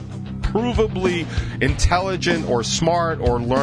provably 0.51 1.25
intelligent 1.61 2.47
or 2.49 2.63
smart 2.63 3.19
or 3.19 3.41
learned, 3.41 3.61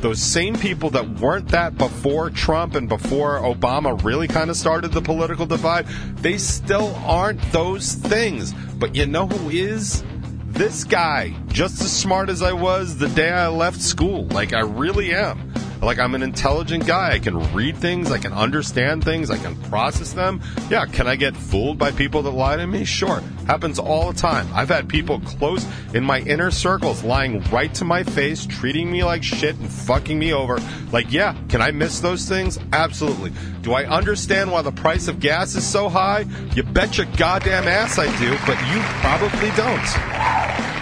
those 0.00 0.20
same 0.20 0.56
people 0.56 0.90
that 0.90 1.20
weren't 1.20 1.48
that 1.48 1.76
before 1.76 2.30
Trump 2.30 2.74
and 2.74 2.88
before 2.88 3.38
Obama 3.38 4.02
really 4.02 4.28
kind 4.28 4.50
of 4.50 4.56
started 4.56 4.92
the 4.92 5.02
political 5.02 5.46
divide, 5.46 5.86
they 6.16 6.38
still 6.38 6.94
aren't 7.04 7.40
those 7.52 7.94
things. 7.94 8.52
But 8.78 8.94
you 8.94 9.06
know 9.06 9.26
who 9.26 9.50
is? 9.50 10.02
This 10.46 10.84
guy, 10.84 11.34
just 11.48 11.82
as 11.82 11.92
smart 11.92 12.28
as 12.28 12.40
I 12.40 12.52
was 12.52 12.96
the 12.96 13.08
day 13.08 13.30
I 13.30 13.48
left 13.48 13.80
school. 13.80 14.26
Like, 14.28 14.52
I 14.52 14.60
really 14.60 15.12
am. 15.12 15.53
Like 15.82 15.98
I'm 15.98 16.14
an 16.14 16.22
intelligent 16.22 16.86
guy. 16.86 17.12
I 17.12 17.18
can 17.18 17.52
read 17.52 17.76
things. 17.76 18.10
I 18.10 18.18
can 18.18 18.32
understand 18.32 19.04
things. 19.04 19.30
I 19.30 19.38
can 19.38 19.56
process 19.64 20.12
them. 20.12 20.40
Yeah. 20.70 20.86
Can 20.86 21.06
I 21.06 21.16
get 21.16 21.36
fooled 21.36 21.78
by 21.78 21.90
people 21.90 22.22
that 22.22 22.30
lie 22.30 22.56
to 22.56 22.66
me? 22.66 22.84
Sure. 22.84 23.22
Happens 23.46 23.78
all 23.78 24.12
the 24.12 24.18
time. 24.18 24.48
I've 24.54 24.68
had 24.68 24.88
people 24.88 25.20
close 25.20 25.66
in 25.92 26.02
my 26.04 26.20
inner 26.20 26.50
circles 26.50 27.04
lying 27.04 27.42
right 27.50 27.72
to 27.74 27.84
my 27.84 28.02
face, 28.02 28.46
treating 28.46 28.90
me 28.90 29.04
like 29.04 29.22
shit 29.22 29.56
and 29.56 29.70
fucking 29.70 30.18
me 30.18 30.32
over. 30.32 30.58
Like, 30.92 31.12
yeah. 31.12 31.36
Can 31.48 31.60
I 31.60 31.70
miss 31.70 32.00
those 32.00 32.28
things? 32.28 32.58
Absolutely. 32.72 33.32
Do 33.62 33.72
I 33.72 33.84
understand 33.84 34.50
why 34.50 34.62
the 34.62 34.72
price 34.72 35.08
of 35.08 35.20
gas 35.20 35.54
is 35.54 35.66
so 35.66 35.88
high? 35.88 36.26
You 36.54 36.62
bet 36.62 36.96
your 36.96 37.06
goddamn 37.16 37.68
ass 37.68 37.98
I 37.98 38.06
do, 38.18 38.30
but 38.46 38.58
you 38.72 38.80
probably 39.00 39.50
don't. 39.56 40.73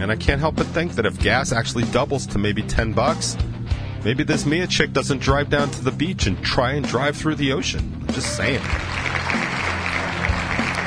And 0.00 0.12
I 0.12 0.16
can't 0.16 0.40
help 0.40 0.56
but 0.56 0.66
think 0.66 0.92
that 0.92 1.06
if 1.06 1.18
gas 1.18 1.52
actually 1.52 1.84
doubles 1.84 2.26
to 2.28 2.38
maybe 2.38 2.62
10 2.62 2.92
bucks, 2.92 3.36
maybe 4.04 4.22
this 4.22 4.46
Mia 4.46 4.66
chick 4.66 4.92
doesn't 4.92 5.20
drive 5.20 5.50
down 5.50 5.70
to 5.72 5.84
the 5.84 5.90
beach 5.90 6.26
and 6.26 6.40
try 6.42 6.72
and 6.72 6.86
drive 6.86 7.16
through 7.16 7.34
the 7.34 7.52
ocean. 7.52 8.04
Just 8.12 8.36
saying. 8.36 8.62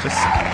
Just 0.01 0.23
saying. 0.23 0.50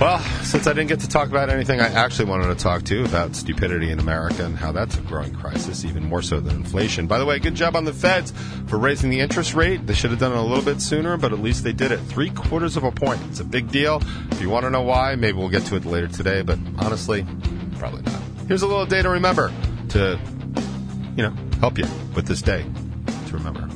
Well, 0.00 0.20
since 0.44 0.68
I 0.68 0.74
didn't 0.74 0.86
get 0.86 1.00
to 1.00 1.08
talk 1.08 1.28
about 1.28 1.50
anything 1.50 1.80
I 1.80 1.88
actually 1.88 2.26
wanted 2.26 2.46
to 2.46 2.54
talk 2.54 2.84
to 2.84 3.04
about 3.04 3.34
stupidity 3.34 3.90
in 3.90 3.98
America 3.98 4.44
and 4.44 4.56
how 4.56 4.70
that's 4.70 4.96
a 4.96 5.00
growing 5.00 5.34
crisis, 5.34 5.84
even 5.84 6.04
more 6.04 6.22
so 6.22 6.38
than 6.38 6.54
inflation. 6.54 7.08
By 7.08 7.18
the 7.18 7.26
way, 7.26 7.40
good 7.40 7.56
job 7.56 7.74
on 7.74 7.84
the 7.84 7.92
feds 7.92 8.32
for 8.68 8.78
raising 8.78 9.10
the 9.10 9.18
interest 9.18 9.54
rate. 9.54 9.88
They 9.88 9.94
should 9.94 10.10
have 10.10 10.20
done 10.20 10.30
it 10.30 10.38
a 10.38 10.42
little 10.42 10.64
bit 10.64 10.80
sooner, 10.80 11.16
but 11.16 11.32
at 11.32 11.40
least 11.40 11.64
they 11.64 11.72
did 11.72 11.90
it. 11.90 11.98
Three 11.98 12.30
quarters 12.30 12.76
of 12.76 12.84
a 12.84 12.92
point. 12.92 13.20
It's 13.28 13.40
a 13.40 13.44
big 13.44 13.72
deal. 13.72 14.00
If 14.30 14.40
you 14.40 14.48
want 14.48 14.66
to 14.66 14.70
know 14.70 14.82
why, 14.82 15.16
maybe 15.16 15.36
we'll 15.36 15.48
get 15.48 15.64
to 15.66 15.74
it 15.74 15.84
later 15.84 16.06
today, 16.06 16.42
but 16.42 16.60
honestly, 16.78 17.26
probably 17.76 18.02
not. 18.02 18.22
Here's 18.46 18.62
a 18.62 18.68
little 18.68 18.86
day 18.86 19.02
to 19.02 19.08
remember 19.08 19.52
to, 19.88 20.16
you 21.16 21.24
know, 21.24 21.34
help 21.58 21.76
you 21.76 21.86
with 22.14 22.28
this 22.28 22.40
day 22.40 22.64
to 23.26 23.32
remember. 23.36 23.67